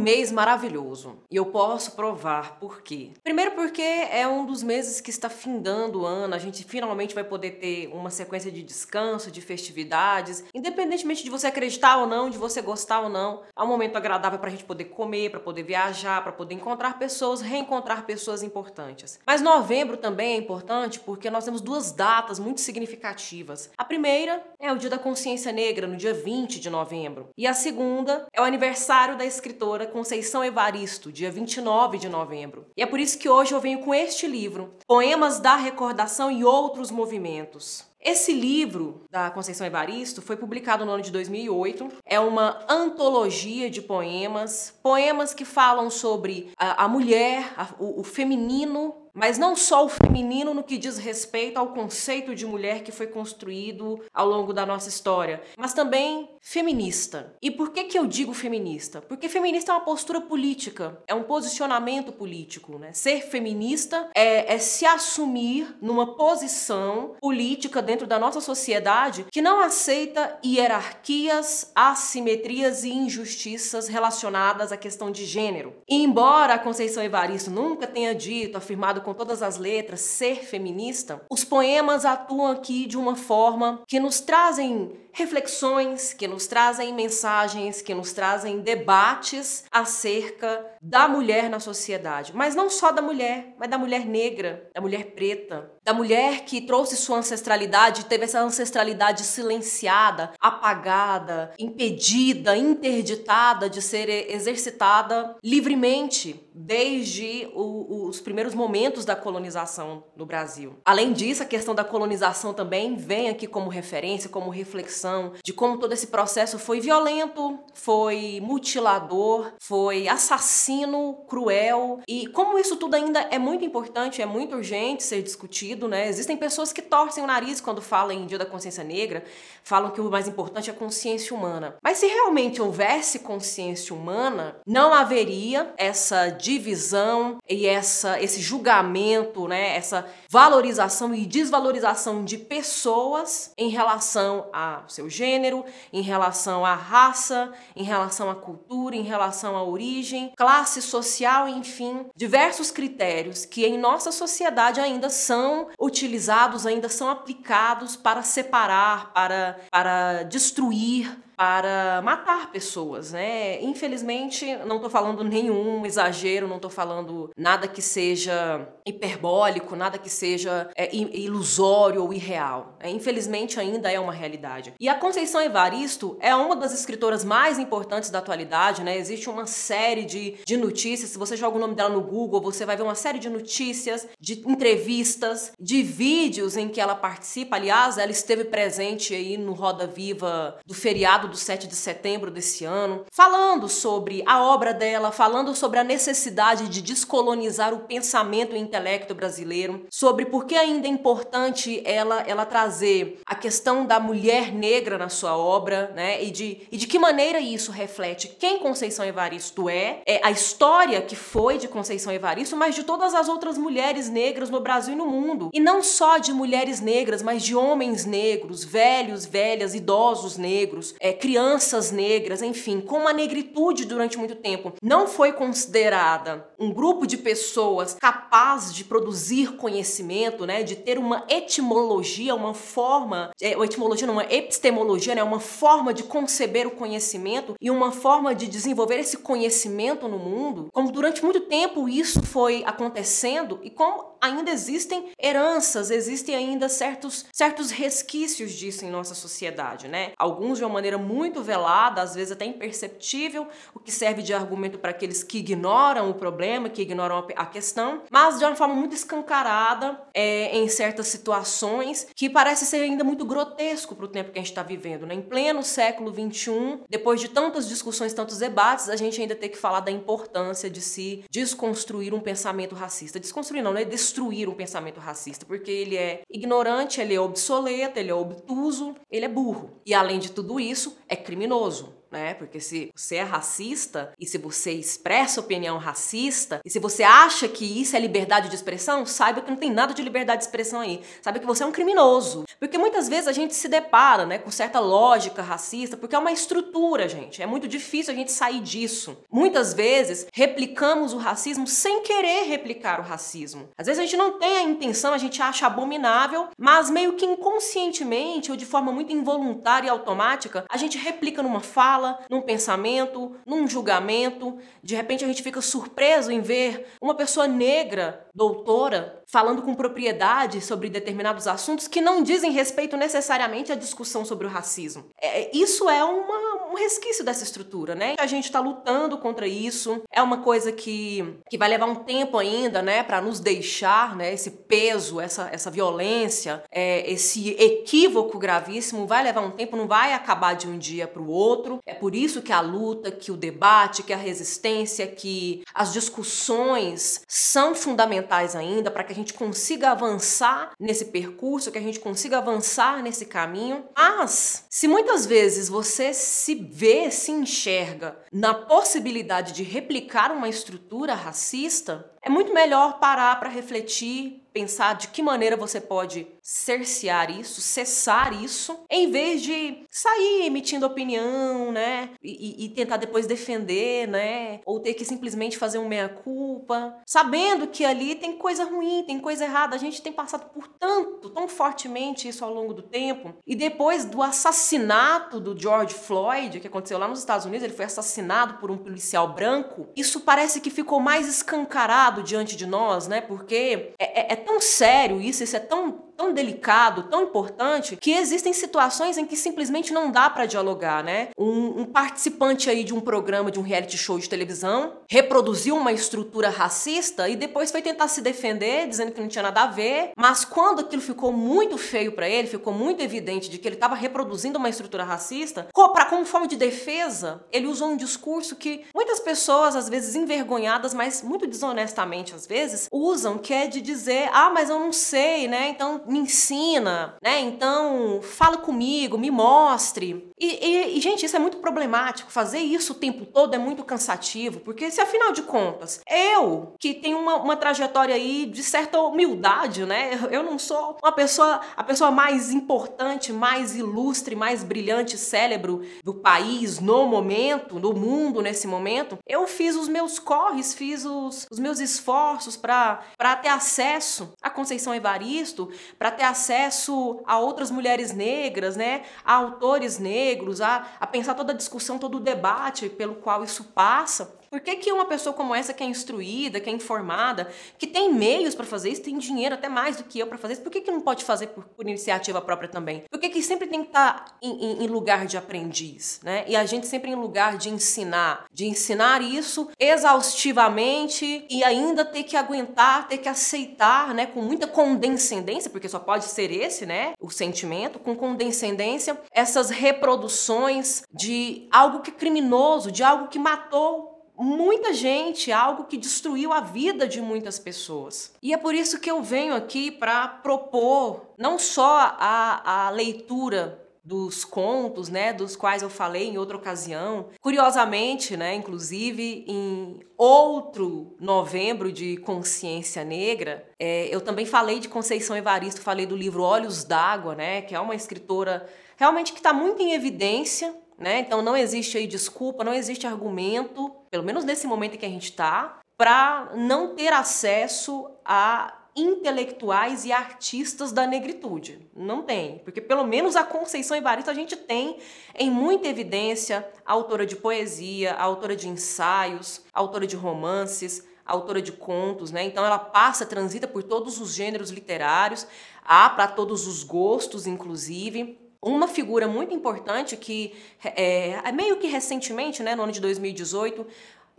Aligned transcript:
mês 0.00 0.32
maravilhoso. 0.32 1.16
E 1.30 1.36
eu 1.36 1.46
posso 1.46 1.92
provar 1.92 2.58
por 2.58 2.82
quê. 2.82 3.12
Primeiro 3.22 3.52
porque 3.52 3.80
é 3.80 4.26
um 4.26 4.44
dos 4.44 4.64
meses 4.64 5.00
que 5.00 5.10
está 5.10 5.28
findando 5.28 6.00
o 6.00 6.04
ano, 6.06 6.34
a 6.34 6.38
gente 6.38 6.64
finalmente 6.64 7.14
vai 7.14 7.22
poder 7.22 7.52
ter 7.52 7.86
uma 7.94 8.10
sequência 8.10 8.50
de 8.50 8.64
descanso, 8.64 9.30
de 9.30 9.40
festividades, 9.40 10.44
independentemente 10.52 11.22
de 11.22 11.30
você 11.30 11.46
acreditar 11.46 11.98
ou 11.98 12.06
não, 12.08 12.28
de 12.28 12.36
você 12.36 12.60
gostar 12.60 12.98
ou 12.98 13.08
não. 13.08 13.42
É 13.56 13.62
um 13.62 13.68
momento 13.68 13.94
agradável 13.94 14.40
para 14.40 14.48
a 14.48 14.50
gente 14.50 14.64
poder 14.64 14.86
comer, 14.86 15.30
para 15.30 15.38
poder 15.38 15.62
viajar, 15.62 16.20
para 16.20 16.32
poder 16.32 16.56
encontrar 16.56 16.98
pessoas, 16.98 17.40
reencontrar 17.40 18.04
pessoas 18.04 18.42
importantes. 18.42 19.20
Mas 19.24 19.40
novembro 19.40 19.96
também 19.96 20.34
é 20.34 20.36
importante 20.36 20.98
porque 20.98 21.30
nós 21.30 21.44
temos 21.44 21.60
duas 21.60 21.92
datas 21.92 22.40
muito 22.40 22.60
significativas. 22.60 23.70
A 23.78 23.84
primeira 23.84 24.42
é 24.58 24.72
o 24.72 24.78
Dia 24.78 24.90
da 24.90 24.98
Consciência 24.98 25.52
Negra, 25.52 25.86
no 25.86 25.96
dia 25.96 26.12
20 26.12 26.58
de 26.58 26.68
novembro. 26.68 27.28
E 27.38 27.46
a 27.46 27.54
segunda 27.54 28.26
é 28.32 28.40
o 28.40 28.44
aniversário 28.44 29.16
da 29.16 29.24
escritora 29.24 29.86
Conceição 29.86 30.42
Evaristo, 30.42 31.12
dia 31.20 31.30
29 31.30 31.98
de 31.98 32.08
novembro. 32.08 32.66
E 32.74 32.82
é 32.82 32.86
por 32.86 32.98
isso 32.98 33.18
que 33.18 33.28
hoje 33.28 33.52
eu 33.52 33.60
venho 33.60 33.80
com 33.80 33.94
este 33.94 34.26
livro, 34.26 34.72
Poemas 34.86 35.38
da 35.38 35.54
Recordação 35.54 36.30
e 36.30 36.44
Outros 36.44 36.90
Movimentos. 36.90 37.84
Esse 38.00 38.32
livro 38.32 39.04
da 39.10 39.30
Conceição 39.30 39.66
Evaristo 39.66 40.22
foi 40.22 40.34
publicado 40.34 40.86
no 40.86 40.92
ano 40.92 41.02
de 41.02 41.10
2008. 41.10 41.88
É 42.06 42.18
uma 42.18 42.64
antologia 42.66 43.68
de 43.68 43.82
poemas, 43.82 44.74
poemas 44.82 45.34
que 45.34 45.44
falam 45.44 45.90
sobre 45.90 46.50
a, 46.56 46.84
a 46.84 46.88
mulher, 46.88 47.52
a, 47.58 47.68
o, 47.78 48.00
o 48.00 48.02
feminino 48.02 48.94
mas 49.12 49.38
não 49.38 49.56
só 49.56 49.84
o 49.84 49.88
feminino 49.88 50.54
no 50.54 50.62
que 50.62 50.78
diz 50.78 50.98
respeito 50.98 51.58
ao 51.58 51.72
conceito 51.72 52.34
de 52.34 52.46
mulher 52.46 52.82
que 52.82 52.92
foi 52.92 53.06
construído 53.06 54.00
ao 54.14 54.28
longo 54.28 54.52
da 54.52 54.64
nossa 54.64 54.88
história, 54.88 55.42
mas 55.58 55.74
também 55.74 56.28
feminista. 56.40 57.34
E 57.42 57.50
por 57.50 57.70
que, 57.70 57.84
que 57.84 57.98
eu 57.98 58.06
digo 58.06 58.32
feminista? 58.32 59.00
Porque 59.00 59.28
feminista 59.28 59.72
é 59.72 59.74
uma 59.74 59.84
postura 59.84 60.20
política, 60.20 61.02
é 61.06 61.14
um 61.14 61.22
posicionamento 61.22 62.12
político. 62.12 62.78
Né? 62.78 62.92
Ser 62.92 63.22
feminista 63.22 64.10
é, 64.14 64.54
é 64.54 64.58
se 64.58 64.86
assumir 64.86 65.76
numa 65.80 66.14
posição 66.14 67.14
política 67.20 67.82
dentro 67.82 68.06
da 68.06 68.18
nossa 68.18 68.40
sociedade 68.40 69.26
que 69.30 69.42
não 69.42 69.60
aceita 69.60 70.38
hierarquias, 70.44 71.70
assimetrias 71.74 72.84
e 72.84 72.90
injustiças 72.90 73.88
relacionadas 73.88 74.72
à 74.72 74.76
questão 74.76 75.10
de 75.10 75.24
gênero. 75.24 75.74
E 75.88 76.02
embora 76.02 76.54
a 76.54 76.58
Conceição 76.58 77.02
Evaristo 77.02 77.50
nunca 77.50 77.86
tenha 77.86 78.14
dito, 78.14 78.56
afirmado 78.56 79.02
com 79.02 79.12
todas 79.12 79.42
as 79.42 79.58
letras, 79.58 80.00
ser 80.00 80.44
feminista, 80.44 81.22
os 81.30 81.44
poemas 81.44 82.04
atuam 82.04 82.48
aqui 82.48 82.86
de 82.86 82.96
uma 82.96 83.14
forma 83.14 83.82
que 83.86 84.00
nos 84.00 84.20
trazem 84.20 84.92
reflexões, 85.12 86.12
que 86.12 86.26
nos 86.26 86.46
trazem 86.46 86.94
mensagens, 86.94 87.82
que 87.82 87.94
nos 87.94 88.12
trazem 88.12 88.60
debates 88.60 89.64
acerca 89.70 90.64
da 90.80 91.08
mulher 91.08 91.48
na 91.48 91.60
sociedade. 91.60 92.32
Mas 92.34 92.54
não 92.54 92.70
só 92.70 92.92
da 92.92 93.02
mulher, 93.02 93.54
mas 93.58 93.68
da 93.68 93.78
mulher 93.78 94.04
negra, 94.04 94.68
da 94.74 94.80
mulher 94.80 95.12
preta, 95.14 95.70
da 95.90 95.94
mulher 95.94 96.44
que 96.44 96.60
trouxe 96.60 96.96
sua 96.96 97.18
ancestralidade, 97.18 98.04
teve 98.04 98.22
essa 98.22 98.40
ancestralidade 98.40 99.24
silenciada, 99.24 100.30
apagada, 100.38 101.52
impedida, 101.58 102.56
interditada 102.56 103.68
de 103.68 103.82
ser 103.82 104.08
exercitada 104.30 105.36
livremente 105.42 106.48
desde 106.54 107.48
o, 107.54 108.06
os 108.06 108.20
primeiros 108.20 108.54
momentos 108.54 109.04
da 109.04 109.16
colonização 109.16 110.04
no 110.14 110.26
Brasil. 110.26 110.76
Além 110.84 111.12
disso, 111.12 111.42
a 111.42 111.46
questão 111.46 111.74
da 111.74 111.82
colonização 111.82 112.52
também 112.52 112.94
vem 112.94 113.28
aqui 113.28 113.46
como 113.46 113.68
referência, 113.68 114.28
como 114.28 114.50
reflexão 114.50 115.32
de 115.44 115.52
como 115.52 115.78
todo 115.78 115.92
esse 115.92 116.08
processo 116.08 116.58
foi 116.58 116.80
violento, 116.80 117.58
foi 117.74 118.40
mutilador, 118.42 119.52
foi 119.58 120.06
assassino, 120.06 121.24
cruel 121.26 122.00
e 122.06 122.26
como 122.28 122.58
isso 122.58 122.76
tudo 122.76 122.94
ainda 122.94 123.20
é 123.30 123.38
muito 123.38 123.64
importante, 123.64 124.22
é 124.22 124.26
muito 124.26 124.54
urgente 124.54 125.02
ser 125.02 125.22
discutido, 125.22 125.79
né? 125.88 126.08
Existem 126.08 126.36
pessoas 126.36 126.72
que 126.72 126.82
torcem 126.82 127.22
o 127.22 127.26
nariz 127.26 127.60
quando 127.60 127.80
falam 127.80 128.12
em 128.12 128.26
Dia 128.26 128.38
da 128.38 128.46
Consciência 128.46 128.84
Negra, 128.84 129.24
falam 129.62 129.90
que 129.90 130.00
o 130.00 130.10
mais 130.10 130.28
importante 130.28 130.70
é 130.70 130.72
a 130.72 130.76
consciência 130.76 131.34
humana. 131.34 131.76
Mas 131.82 131.98
se 131.98 132.06
realmente 132.06 132.60
houvesse 132.60 133.20
consciência 133.20 133.94
humana, 133.94 134.56
não 134.66 134.92
haveria 134.92 135.72
essa 135.76 136.28
divisão 136.28 137.38
e 137.48 137.66
essa, 137.66 138.20
esse 138.20 138.40
julgamento, 138.40 139.46
né, 139.48 139.76
essa 139.76 140.06
valorização 140.28 141.14
e 141.14 141.26
desvalorização 141.26 142.24
de 142.24 142.38
pessoas 142.38 143.52
em 143.56 143.68
relação 143.68 144.48
ao 144.52 144.88
seu 144.88 145.08
gênero, 145.08 145.64
em 145.92 146.02
relação 146.02 146.64
à 146.64 146.74
raça, 146.74 147.52
em 147.76 147.84
relação 147.84 148.30
à 148.30 148.34
cultura, 148.34 148.96
em 148.96 149.02
relação 149.02 149.56
à 149.56 149.62
origem, 149.62 150.32
classe 150.36 150.80
social, 150.82 151.48
enfim, 151.48 152.06
diversos 152.16 152.70
critérios 152.70 153.44
que 153.44 153.64
em 153.64 153.78
nossa 153.78 154.12
sociedade 154.12 154.80
ainda 154.80 155.10
são 155.10 155.59
utilizados, 155.78 156.66
ainda 156.66 156.88
são 156.88 157.08
aplicados 157.08 157.96
para 157.96 158.22
separar, 158.22 159.12
para, 159.12 159.60
para 159.70 160.22
destruir 160.24 161.10
para 161.40 162.02
matar 162.02 162.52
pessoas, 162.52 163.12
né? 163.12 163.62
Infelizmente, 163.62 164.44
não 164.66 164.76
estou 164.76 164.90
falando 164.90 165.24
nenhum 165.24 165.86
exagero, 165.86 166.46
não 166.46 166.56
estou 166.56 166.70
falando 166.70 167.30
nada 167.34 167.66
que 167.66 167.80
seja 167.80 168.68
hiperbólico, 168.84 169.74
nada 169.74 169.96
que 169.96 170.10
seja 170.10 170.68
é, 170.76 170.94
ilusório 170.94 172.02
ou 172.02 172.12
irreal. 172.12 172.76
É, 172.78 172.90
infelizmente, 172.90 173.58
ainda 173.58 173.90
é 173.90 173.98
uma 173.98 174.12
realidade. 174.12 174.74
E 174.78 174.86
a 174.86 174.94
Conceição 174.94 175.40
Evaristo 175.40 176.18
é 176.20 176.34
uma 176.34 176.54
das 176.54 176.74
escritoras 176.74 177.24
mais 177.24 177.58
importantes 177.58 178.10
da 178.10 178.18
atualidade, 178.18 178.84
né? 178.84 178.98
Existe 178.98 179.30
uma 179.30 179.46
série 179.46 180.04
de, 180.04 180.36
de 180.44 180.58
notícias. 180.58 181.08
Se 181.08 181.16
você 181.16 181.38
joga 181.38 181.56
o 181.56 181.60
nome 181.60 181.74
dela 181.74 181.88
no 181.88 182.02
Google, 182.02 182.42
você 182.42 182.66
vai 182.66 182.76
ver 182.76 182.82
uma 182.82 182.94
série 182.94 183.18
de 183.18 183.30
notícias, 183.30 184.06
de 184.20 184.46
entrevistas, 184.46 185.52
de 185.58 185.82
vídeos 185.82 186.58
em 186.58 186.68
que 186.68 186.82
ela 186.82 186.94
participa. 186.94 187.56
Aliás, 187.56 187.96
ela 187.96 188.12
esteve 188.12 188.44
presente 188.44 189.14
aí 189.14 189.38
no 189.38 189.54
Roda 189.54 189.86
Viva 189.86 190.58
do 190.66 190.74
feriado 190.74 191.29
do 191.30 191.36
7 191.36 191.66
de 191.66 191.76
setembro 191.76 192.30
desse 192.30 192.64
ano, 192.64 193.04
falando 193.10 193.68
sobre 193.68 194.22
a 194.26 194.42
obra 194.42 194.74
dela, 194.74 195.10
falando 195.10 195.54
sobre 195.54 195.78
a 195.78 195.84
necessidade 195.84 196.68
de 196.68 196.82
descolonizar 196.82 197.72
o 197.72 197.80
pensamento 197.80 198.54
e 198.54 198.58
o 198.58 198.62
intelecto 198.62 199.14
brasileiro, 199.14 199.86
sobre 199.90 200.26
por 200.26 200.44
que 200.44 200.54
ainda 200.54 200.86
é 200.86 200.90
importante 200.90 201.82
ela, 201.84 202.22
ela 202.26 202.44
trazer 202.44 203.20
a 203.24 203.34
questão 203.34 203.86
da 203.86 203.98
mulher 203.98 204.52
negra 204.52 204.98
na 204.98 205.08
sua 205.08 205.36
obra, 205.36 205.92
né? 205.94 206.22
E 206.22 206.30
de, 206.30 206.62
e 206.70 206.76
de 206.76 206.86
que 206.86 206.98
maneira 206.98 207.40
isso 207.40 207.70
reflete 207.70 208.28
quem 208.38 208.58
Conceição 208.58 209.04
Evaristo 209.04 209.68
é, 209.68 210.02
é 210.06 210.20
a 210.22 210.30
história 210.30 211.00
que 211.00 211.16
foi 211.16 211.58
de 211.58 211.68
Conceição 211.68 212.12
Evaristo, 212.12 212.56
mas 212.56 212.74
de 212.74 212.82
todas 212.82 213.14
as 213.14 213.28
outras 213.28 213.56
mulheres 213.56 214.08
negras 214.08 214.50
no 214.50 214.60
Brasil 214.60 214.94
e 214.94 214.96
no 214.96 215.06
mundo. 215.06 215.50
E 215.52 215.60
não 215.60 215.82
só 215.82 216.18
de 216.18 216.32
mulheres 216.32 216.80
negras, 216.80 217.22
mas 217.22 217.42
de 217.42 217.54
homens 217.54 218.04
negros, 218.04 218.64
velhos, 218.64 219.24
velhas, 219.24 219.74
idosos 219.74 220.36
negros, 220.36 220.94
é, 221.00 221.12
crianças 221.20 221.92
negras, 221.92 222.42
enfim, 222.42 222.80
como 222.80 223.06
a 223.06 223.12
negritude 223.12 223.84
durante 223.84 224.18
muito 224.18 224.34
tempo 224.34 224.72
não 224.82 225.06
foi 225.06 225.32
considerada 225.32 226.48
um 226.58 226.72
grupo 226.72 227.06
de 227.06 227.18
pessoas 227.18 227.94
capaz 228.00 228.74
de 228.74 228.84
produzir 228.84 229.56
conhecimento, 229.56 230.46
né, 230.46 230.62
de 230.62 230.76
ter 230.76 230.98
uma 230.98 231.24
etimologia, 231.28 232.34
uma 232.34 232.54
forma, 232.54 233.30
é, 233.40 233.52
etimologia 233.62 234.06
não, 234.06 234.14
uma 234.14 234.32
epistemologia, 234.32 235.14
né, 235.14 235.22
uma 235.22 235.40
forma 235.40 235.92
de 235.92 236.02
conceber 236.02 236.66
o 236.66 236.70
conhecimento 236.70 237.54
e 237.60 237.70
uma 237.70 237.92
forma 237.92 238.34
de 238.34 238.46
desenvolver 238.46 238.98
esse 238.98 239.18
conhecimento 239.18 240.08
no 240.08 240.18
mundo, 240.18 240.68
como 240.72 240.90
durante 240.90 241.22
muito 241.22 241.40
tempo 241.40 241.88
isso 241.88 242.22
foi 242.22 242.62
acontecendo 242.66 243.60
e 243.62 243.70
como 243.70 244.10
ainda 244.20 244.50
existem 244.50 245.10
heranças, 245.20 245.90
existem 245.90 246.34
ainda 246.34 246.68
certos, 246.68 247.26
certos 247.32 247.70
resquícios 247.70 248.52
disso 248.52 248.84
em 248.84 248.90
nossa 248.90 249.14
sociedade, 249.14 249.88
né? 249.88 250.12
Alguns 250.18 250.58
de 250.58 250.64
uma 250.64 250.74
maneira 250.74 250.98
muito 251.10 251.42
velada, 251.42 252.02
às 252.02 252.14
vezes 252.14 252.32
até 252.32 252.44
imperceptível, 252.44 253.48
o 253.74 253.80
que 253.80 253.90
serve 253.90 254.22
de 254.22 254.32
argumento 254.32 254.78
para 254.78 254.90
aqueles 254.90 255.22
que 255.22 255.38
ignoram 255.38 256.08
o 256.10 256.14
problema, 256.14 256.68
que 256.68 256.82
ignoram 256.82 257.26
a 257.36 257.46
questão, 257.46 258.02
mas 258.10 258.38
de 258.38 258.44
uma 258.44 258.54
forma 258.54 258.74
muito 258.74 258.94
escancarada 258.94 260.00
é, 260.14 260.56
em 260.56 260.68
certas 260.68 261.08
situações 261.08 262.06
que 262.14 262.30
parece 262.30 262.64
ser 262.64 262.78
ainda 262.78 263.04
muito 263.04 263.24
grotesco 263.24 263.94
para 263.94 264.04
o 264.04 264.08
tempo 264.08 264.30
que 264.30 264.38
a 264.38 264.42
gente 264.42 264.50
está 264.50 264.62
vivendo, 264.62 265.06
né? 265.06 265.14
Em 265.14 265.22
pleno 265.22 265.62
século 265.62 266.12
XXI, 266.12 266.80
depois 266.88 267.20
de 267.20 267.28
tantas 267.28 267.68
discussões, 267.68 268.12
tantos 268.12 268.38
debates, 268.38 268.88
a 268.88 268.96
gente 268.96 269.20
ainda 269.20 269.34
tem 269.34 269.48
que 269.48 269.58
falar 269.58 269.80
da 269.80 269.90
importância 269.90 270.70
de 270.70 270.80
se 270.80 271.24
desconstruir 271.30 272.14
um 272.14 272.20
pensamento 272.20 272.74
racista. 272.74 273.18
Desconstruir 273.18 273.62
não, 273.62 273.72
né? 273.72 273.84
Destruir 273.84 274.48
um 274.48 274.54
pensamento 274.54 275.00
racista, 275.00 275.44
porque 275.44 275.70
ele 275.70 275.96
é 275.96 276.22
ignorante, 276.30 277.00
ele 277.00 277.14
é 277.14 277.20
obsoleto, 277.20 277.98
ele 277.98 278.10
é 278.10 278.14
obtuso, 278.14 278.94
ele 279.10 279.24
é 279.24 279.28
burro. 279.28 279.80
E 279.84 279.94
além 279.94 280.18
de 280.18 280.30
tudo 280.30 280.60
isso, 280.60 280.98
é 281.08 281.16
criminoso. 281.16 281.99
Né? 282.10 282.34
Porque 282.34 282.60
se 282.60 282.90
você 282.94 283.16
é 283.16 283.22
racista 283.22 284.12
e 284.18 284.26
se 284.26 284.38
você 284.38 284.72
expressa 284.72 285.40
opinião 285.40 285.78
racista 285.78 286.60
e 286.64 286.70
se 286.70 286.78
você 286.78 287.02
acha 287.02 287.48
que 287.48 287.64
isso 287.64 287.96
é 287.96 288.00
liberdade 288.00 288.48
de 288.48 288.54
expressão, 288.54 289.06
saiba 289.06 289.40
que 289.40 289.50
não 289.50 289.56
tem 289.56 289.70
nada 289.70 289.94
de 289.94 290.02
liberdade 290.02 290.38
de 290.38 290.44
expressão 290.44 290.80
aí. 290.80 291.00
Saiba 291.22 291.38
que 291.38 291.46
você 291.46 291.62
é 291.62 291.66
um 291.66 291.72
criminoso. 291.72 292.44
Porque 292.58 292.76
muitas 292.78 293.08
vezes 293.08 293.26
a 293.28 293.32
gente 293.32 293.54
se 293.54 293.68
depara, 293.68 294.26
né, 294.26 294.38
com 294.38 294.50
certa 294.50 294.80
lógica 294.80 295.42
racista, 295.42 295.96
porque 295.96 296.14
é 296.14 296.18
uma 296.18 296.32
estrutura, 296.32 297.08
gente. 297.08 297.42
É 297.42 297.46
muito 297.46 297.66
difícil 297.66 298.12
a 298.12 298.16
gente 298.16 298.32
sair 298.32 298.60
disso. 298.60 299.16
Muitas 299.30 299.72
vezes 299.72 300.26
replicamos 300.32 301.12
o 301.12 301.18
racismo 301.18 301.66
sem 301.66 302.02
querer 302.02 302.44
replicar 302.44 303.00
o 303.00 303.04
racismo. 303.04 303.68
Às 303.78 303.86
vezes 303.86 304.00
a 304.00 304.04
gente 304.04 304.16
não 304.16 304.38
tem 304.38 304.56
a 304.58 304.62
intenção, 304.62 305.12
a 305.12 305.18
gente 305.18 305.40
acha 305.40 305.66
abominável, 305.66 306.48
mas 306.58 306.90
meio 306.90 307.14
que 307.14 307.24
inconscientemente 307.24 308.50
ou 308.50 308.56
de 308.56 308.66
forma 308.66 308.92
muito 308.92 309.12
involuntária 309.12 309.86
e 309.86 309.90
automática, 309.90 310.64
a 310.68 310.76
gente 310.76 310.98
replica 310.98 311.42
numa 311.42 311.60
fala, 311.60 311.99
num 312.28 312.40
pensamento, 312.40 313.36
num 313.46 313.68
julgamento. 313.68 314.58
De 314.82 314.94
repente 314.94 315.24
a 315.24 315.28
gente 315.28 315.42
fica 315.42 315.60
surpreso 315.60 316.30
em 316.30 316.40
ver 316.40 316.86
uma 317.00 317.14
pessoa 317.14 317.46
negra, 317.46 318.26
doutora, 318.40 319.22
falando 319.26 319.60
com 319.60 319.74
propriedade 319.74 320.62
sobre 320.62 320.88
determinados 320.88 321.46
assuntos 321.46 321.86
que 321.86 322.00
não 322.00 322.22
dizem 322.22 322.50
respeito 322.50 322.96
necessariamente 322.96 323.70
à 323.70 323.74
discussão 323.74 324.24
sobre 324.24 324.46
o 324.46 324.50
racismo. 324.50 325.04
É, 325.20 325.54
isso 325.54 325.90
é 325.90 326.02
uma, 326.02 326.70
um 326.70 326.74
resquício 326.74 327.22
dessa 327.22 327.44
estrutura, 327.44 327.94
né? 327.94 328.14
A 328.18 328.26
gente 328.26 328.44
está 328.44 328.58
lutando 328.58 329.18
contra 329.18 329.46
isso. 329.46 330.02
É 330.10 330.22
uma 330.22 330.38
coisa 330.38 330.72
que, 330.72 331.38
que 331.50 331.58
vai 331.58 331.68
levar 331.68 331.84
um 331.84 331.96
tempo 331.96 332.38
ainda, 332.38 332.80
né, 332.80 333.02
para 333.02 333.20
nos 333.20 333.40
deixar, 333.40 334.16
né, 334.16 334.32
esse 334.32 334.50
peso, 334.50 335.20
essa, 335.20 335.50
essa 335.52 335.70
violência, 335.70 336.62
é, 336.70 337.08
esse 337.12 337.50
equívoco 337.50 338.38
gravíssimo 338.38 339.06
vai 339.06 339.22
levar 339.22 339.42
um 339.42 339.50
tempo, 339.50 339.76
não 339.76 339.86
vai 339.86 340.14
acabar 340.14 340.54
de 340.54 340.66
um 340.66 340.78
dia 340.78 341.06
para 341.06 341.20
o 341.20 341.28
outro. 341.28 341.78
É 341.84 341.92
por 341.92 342.14
isso 342.14 342.40
que 342.40 342.52
a 342.52 342.60
luta, 342.62 343.10
que 343.10 343.30
o 343.30 343.36
debate, 343.36 344.02
que 344.02 344.14
a 344.14 344.16
resistência, 344.16 345.06
que 345.06 345.62
as 345.74 345.92
discussões 345.92 347.20
são 347.28 347.74
fundamentais 347.74 348.29
ainda 348.30 348.90
para 348.90 349.04
que 349.04 349.12
a 349.12 349.14
gente 349.14 349.34
consiga 349.34 349.90
avançar 349.90 350.72
nesse 350.78 351.06
percurso, 351.06 351.70
que 351.70 351.78
a 351.78 351.82
gente 351.82 352.00
consiga 352.00 352.38
avançar 352.38 353.02
nesse 353.02 353.26
caminho. 353.26 353.84
Mas, 353.96 354.64
se 354.70 354.86
muitas 354.86 355.26
vezes 355.26 355.68
você 355.68 356.14
se 356.14 356.54
vê, 356.54 357.10
se 357.10 357.32
enxerga 357.32 358.16
na 358.32 358.54
possibilidade 358.54 359.52
de 359.52 359.62
replicar 359.62 360.30
uma 360.32 360.48
estrutura 360.48 361.14
racista, 361.14 362.10
é 362.22 362.28
muito 362.28 362.52
melhor 362.52 362.98
parar 362.98 363.38
para 363.40 363.48
refletir, 363.48 364.42
pensar 364.52 364.94
de 364.94 365.08
que 365.08 365.22
maneira 365.22 365.56
você 365.56 365.80
pode 365.80 366.26
cercear 366.42 367.30
isso, 367.30 367.60
cessar 367.60 368.32
isso, 368.32 368.84
em 368.90 369.10
vez 369.10 369.42
de 369.42 369.86
sair 369.88 370.46
emitindo 370.46 370.84
opinião, 370.84 371.70
né? 371.70 372.10
E, 372.22 372.64
e, 372.64 372.68
tentar 372.70 372.96
depois 372.96 373.26
defender, 373.26 374.08
né? 374.08 374.60
Ou 374.66 374.80
ter 374.80 374.94
que 374.94 375.04
simplesmente 375.04 375.56
fazer 375.56 375.78
um 375.78 375.88
meia-culpa, 375.88 376.96
sabendo 377.06 377.68
que 377.68 377.84
ali 377.84 378.16
tem 378.16 378.36
coisa 378.36 378.64
ruim, 378.64 379.04
tem 379.06 379.20
coisa 379.20 379.44
errada. 379.44 379.76
A 379.76 379.78
gente 379.78 380.02
tem 380.02 380.12
passado 380.12 380.50
por 380.50 380.66
tanto, 380.66 381.30
tão 381.30 381.46
fortemente 381.46 382.28
isso 382.28 382.44
ao 382.44 382.52
longo 382.52 382.74
do 382.74 382.82
tempo. 382.82 383.34
E 383.46 383.54
depois 383.54 384.04
do 384.04 384.22
assassinato 384.22 385.38
do 385.38 385.58
George 385.58 385.94
Floyd, 385.94 386.58
que 386.58 386.66
aconteceu 386.66 386.98
lá 386.98 387.06
nos 387.06 387.20
Estados 387.20 387.46
Unidos, 387.46 387.62
ele 387.62 387.74
foi 387.74 387.84
assassinado 387.84 388.54
por 388.54 388.70
um 388.70 388.78
policial 388.78 389.32
branco, 389.32 389.88
isso 389.96 390.20
parece 390.20 390.60
que 390.60 390.70
ficou 390.70 390.98
mais 390.98 391.28
escancarado 391.28 392.09
diante 392.22 392.56
de 392.56 392.66
nós, 392.66 393.06
né? 393.06 393.20
Porque 393.20 393.92
é, 393.98 394.20
é, 394.20 394.32
é 394.32 394.36
tão 394.36 394.60
sério 394.60 395.20
isso, 395.20 395.44
isso 395.44 395.56
é 395.56 395.60
tão 395.60 396.09
tão 396.20 396.34
delicado, 396.34 397.04
tão 397.04 397.22
importante, 397.22 397.96
que 397.96 398.12
existem 398.12 398.52
situações 398.52 399.16
em 399.16 399.24
que 399.24 399.34
simplesmente 399.34 399.90
não 399.90 400.10
dá 400.10 400.28
para 400.28 400.44
dialogar, 400.44 401.02
né? 401.02 401.28
Um, 401.38 401.80
um, 401.80 401.84
participante 401.86 402.68
aí 402.68 402.84
de 402.84 402.92
um 402.92 403.00
programa, 403.00 403.50
de 403.50 403.58
um 403.58 403.62
reality 403.62 403.96
show 403.96 404.18
de 404.18 404.28
televisão, 404.28 404.98
reproduziu 405.08 405.74
uma 405.74 405.92
estrutura 405.92 406.50
racista 406.50 407.26
e 407.26 407.36
depois 407.36 407.70
foi 407.70 407.80
tentar 407.80 408.06
se 408.08 408.20
defender, 408.20 408.86
dizendo 408.86 409.12
que 409.12 409.20
não 409.20 409.28
tinha 409.28 409.44
nada 409.44 409.62
a 409.62 409.66
ver, 409.68 410.10
mas 410.14 410.44
quando 410.44 410.80
aquilo 410.80 411.00
ficou 411.00 411.32
muito 411.32 411.78
feio 411.78 412.12
para 412.12 412.28
ele, 412.28 412.46
ficou 412.46 412.74
muito 412.74 413.02
evidente 413.02 413.48
de 413.48 413.56
que 413.56 413.66
ele 413.66 413.76
estava 413.76 413.94
reproduzindo 413.94 414.58
uma 414.58 414.68
estrutura 414.68 415.04
racista, 415.04 415.68
para 415.72 416.04
como 416.04 416.26
forma 416.26 416.46
de 416.46 416.56
defesa, 416.56 417.42
ele 417.50 417.66
usou 417.66 417.88
um 417.88 417.96
discurso 417.96 418.56
que 418.56 418.84
muitas 418.94 419.20
pessoas, 419.20 419.74
às 419.74 419.88
vezes 419.88 420.14
envergonhadas, 420.14 420.92
mas 420.92 421.22
muito 421.22 421.46
desonestamente 421.46 422.34
às 422.34 422.46
vezes, 422.46 422.88
usam, 422.92 423.38
que 423.38 423.54
é 423.54 423.66
de 423.66 423.80
dizer: 423.80 424.28
"Ah, 424.34 424.50
mas 424.50 424.68
eu 424.68 424.78
não 424.78 424.92
sei, 424.92 425.48
né? 425.48 425.70
Então 425.70 426.02
me 426.10 426.18
ensina, 426.18 427.16
né? 427.22 427.40
Então, 427.40 428.20
fala 428.22 428.58
comigo, 428.58 429.16
me 429.16 429.30
mostre. 429.30 430.30
E, 430.38 430.46
e, 430.46 430.98
e, 430.98 431.00
gente, 431.00 431.24
isso 431.24 431.36
é 431.36 431.38
muito 431.38 431.58
problemático. 431.58 432.30
Fazer 432.30 432.58
isso 432.58 432.92
o 432.92 432.96
tempo 432.96 433.26
todo 433.26 433.54
é 433.54 433.58
muito 433.58 433.84
cansativo, 433.84 434.60
porque 434.60 434.90
se 434.90 435.00
afinal 435.00 435.32
de 435.32 435.42
contas, 435.42 436.00
eu, 436.10 436.74
que 436.80 436.94
tenho 436.94 437.18
uma, 437.18 437.36
uma 437.36 437.56
trajetória 437.56 438.14
aí 438.14 438.46
de 438.46 438.62
certa 438.62 438.98
humildade, 439.00 439.84
né? 439.84 440.18
Eu 440.30 440.42
não 440.42 440.58
sou 440.58 440.96
uma 441.02 441.12
pessoa, 441.12 441.60
a 441.76 441.84
pessoa 441.84 442.10
mais 442.10 442.50
importante, 442.50 443.32
mais 443.32 443.76
ilustre, 443.76 444.34
mais 444.34 444.64
brilhante, 444.64 445.18
cérebro 445.18 445.82
do 446.02 446.14
país 446.14 446.80
no 446.80 447.06
momento, 447.06 447.78
do 447.78 447.94
mundo 447.94 448.40
nesse 448.40 448.66
momento. 448.66 449.18
Eu 449.26 449.46
fiz 449.46 449.76
os 449.76 449.88
meus 449.88 450.18
corres, 450.18 450.74
fiz 450.74 451.04
os, 451.04 451.46
os 451.50 451.58
meus 451.58 451.80
esforços 451.80 452.56
para 452.56 453.02
ter 453.42 453.48
acesso 453.48 454.32
a 454.42 454.50
Conceição 454.50 454.94
Evaristo, 454.94 455.70
para 456.00 456.10
ter 456.10 456.24
acesso 456.24 457.20
a 457.26 457.38
outras 457.38 457.70
mulheres 457.70 458.10
negras, 458.10 458.74
né, 458.74 459.02
a 459.22 459.34
autores 459.34 459.98
negros, 459.98 460.62
a, 460.62 460.86
a 460.98 461.06
pensar 461.06 461.34
toda 461.34 461.52
a 461.52 461.56
discussão, 461.56 461.98
todo 461.98 462.16
o 462.16 462.20
debate 462.20 462.88
pelo 462.88 463.16
qual 463.16 463.44
isso 463.44 463.64
passa. 463.74 464.39
Por 464.50 464.58
que, 464.60 464.74
que 464.76 464.90
uma 464.90 465.04
pessoa 465.04 465.32
como 465.32 465.54
essa 465.54 465.72
que 465.72 465.84
é 465.84 465.86
instruída, 465.86 466.58
que 466.58 466.68
é 466.68 466.72
informada, 466.72 467.48
que 467.78 467.86
tem 467.86 468.12
meios 468.12 468.52
para 468.52 468.66
fazer 468.66 468.90
isso, 468.90 469.02
tem 469.02 469.16
dinheiro 469.16 469.54
até 469.54 469.68
mais 469.68 469.96
do 469.96 470.02
que 470.02 470.18
eu 470.18 470.26
para 470.26 470.36
fazer 470.36 470.54
isso, 470.54 470.62
por 470.62 470.72
que, 470.72 470.80
que 470.80 470.90
não 470.90 471.00
pode 471.00 471.24
fazer 471.24 471.46
por, 471.48 471.64
por 471.64 471.86
iniciativa 471.86 472.40
própria 472.40 472.68
também? 472.68 473.04
Por 473.08 473.20
que, 473.20 473.28
que 473.28 473.42
sempre 473.42 473.68
tem 473.68 473.82
que 473.82 473.90
estar 473.90 474.24
tá 474.24 474.34
em, 474.42 474.50
em, 474.50 474.84
em, 474.84 474.86
lugar 474.88 475.24
de 475.24 475.36
aprendiz, 475.36 476.20
né? 476.24 476.44
E 476.48 476.56
a 476.56 476.66
gente 476.66 476.88
sempre 476.88 477.12
em 477.12 477.14
lugar 477.14 477.56
de 477.56 477.68
ensinar, 477.68 478.46
de 478.52 478.66
ensinar 478.66 479.22
isso 479.22 479.70
exaustivamente 479.78 481.46
e 481.48 481.62
ainda 481.62 482.04
ter 482.04 482.24
que 482.24 482.36
aguentar, 482.36 483.06
ter 483.06 483.18
que 483.18 483.28
aceitar, 483.28 484.12
né, 484.12 484.26
com 484.26 484.42
muita 484.42 484.66
condescendência, 484.66 485.70
porque 485.70 485.88
só 485.88 486.00
pode 486.00 486.24
ser 486.24 486.50
esse, 486.50 486.84
né, 486.84 487.12
o 487.20 487.30
sentimento, 487.30 488.00
com 488.00 488.16
condescendência, 488.16 489.20
essas 489.32 489.70
reproduções 489.70 491.02
de 491.12 491.68
algo 491.70 492.00
que 492.00 492.10
é 492.10 492.14
criminoso, 492.14 492.90
de 492.90 493.04
algo 493.04 493.28
que 493.28 493.38
matou 493.38 494.09
muita 494.40 494.94
gente, 494.94 495.52
algo 495.52 495.84
que 495.84 495.96
destruiu 495.96 496.52
a 496.52 496.60
vida 496.60 497.06
de 497.06 497.20
muitas 497.20 497.58
pessoas. 497.58 498.32
E 498.42 498.54
é 498.54 498.56
por 498.56 498.74
isso 498.74 498.98
que 498.98 499.10
eu 499.10 499.22
venho 499.22 499.54
aqui 499.54 499.90
para 499.90 500.26
propor 500.26 501.34
não 501.36 501.58
só 501.58 502.16
a, 502.18 502.86
a 502.86 502.90
leitura 502.90 503.86
dos 504.02 504.44
contos, 504.44 505.10
né, 505.10 505.32
dos 505.32 505.54
quais 505.54 505.82
eu 505.82 505.90
falei 505.90 506.26
em 506.28 506.38
outra 506.38 506.56
ocasião. 506.56 507.28
Curiosamente, 507.40 508.34
né, 508.36 508.54
inclusive 508.54 509.44
em 509.46 510.00
outro 510.16 511.14
novembro 511.20 511.92
de 511.92 512.16
consciência 512.16 513.04
negra, 513.04 513.68
é, 513.78 514.08
eu 514.10 514.22
também 514.22 514.46
falei 514.46 514.80
de 514.80 514.88
Conceição 514.88 515.36
Evaristo, 515.36 515.82
falei 515.82 516.06
do 516.06 516.16
livro 516.16 516.42
Olhos 516.42 516.82
d'Água, 516.82 517.34
né, 517.34 517.60
que 517.60 517.74
é 517.74 517.78
uma 517.78 517.94
escritora 517.94 518.66
realmente 518.96 519.32
que 519.32 519.38
está 519.38 519.52
muito 519.52 519.82
em 519.82 519.92
evidência 519.92 520.74
né? 521.00 521.20
Então 521.20 521.40
não 521.40 521.56
existe 521.56 521.96
aí 521.96 522.06
desculpa, 522.06 522.62
não 522.62 522.74
existe 522.74 523.06
argumento, 523.06 523.90
pelo 524.10 524.24
menos 524.24 524.44
nesse 524.44 524.66
momento 524.66 524.94
em 524.94 524.98
que 524.98 525.06
a 525.06 525.10
gente 525.10 525.30
está, 525.30 525.80
para 525.96 526.52
não 526.54 526.94
ter 526.94 527.12
acesso 527.12 528.10
a 528.24 528.76
intelectuais 528.96 530.04
e 530.04 530.12
artistas 530.12 530.92
da 530.92 531.06
negritude. 531.06 531.88
Não 531.94 532.22
tem, 532.22 532.58
porque 532.58 532.80
pelo 532.80 533.04
menos 533.04 533.36
a 533.36 533.44
Conceição 533.44 533.96
Evaristo 533.96 534.30
a 534.30 534.34
gente 534.34 534.56
tem 534.56 534.98
em 535.34 535.50
muita 535.50 535.88
evidência 535.88 536.68
autora 536.84 537.24
de 537.24 537.36
poesia, 537.36 538.14
autora 538.14 538.56
de 538.56 538.68
ensaios, 538.68 539.62
autora 539.72 540.06
de 540.06 540.16
romances, 540.16 541.06
autora 541.24 541.62
de 541.62 541.72
contos, 541.72 542.30
né? 542.30 542.42
Então 542.42 542.64
ela 542.64 542.78
passa, 542.78 543.24
transita 543.24 543.68
por 543.68 543.82
todos 543.82 544.20
os 544.20 544.34
gêneros 544.34 544.70
literários, 544.70 545.46
há 545.84 546.10
para 546.10 546.26
todos 546.26 546.66
os 546.66 546.82
gostos, 546.82 547.46
inclusive. 547.46 548.38
Uma 548.62 548.86
figura 548.86 549.26
muito 549.26 549.54
importante 549.54 550.16
que, 550.16 550.52
é, 550.84 551.30
é, 551.44 551.52
meio 551.52 551.78
que 551.78 551.86
recentemente, 551.86 552.62
né, 552.62 552.74
no 552.74 552.82
ano 552.82 552.92
de 552.92 553.00
2018, 553.00 553.86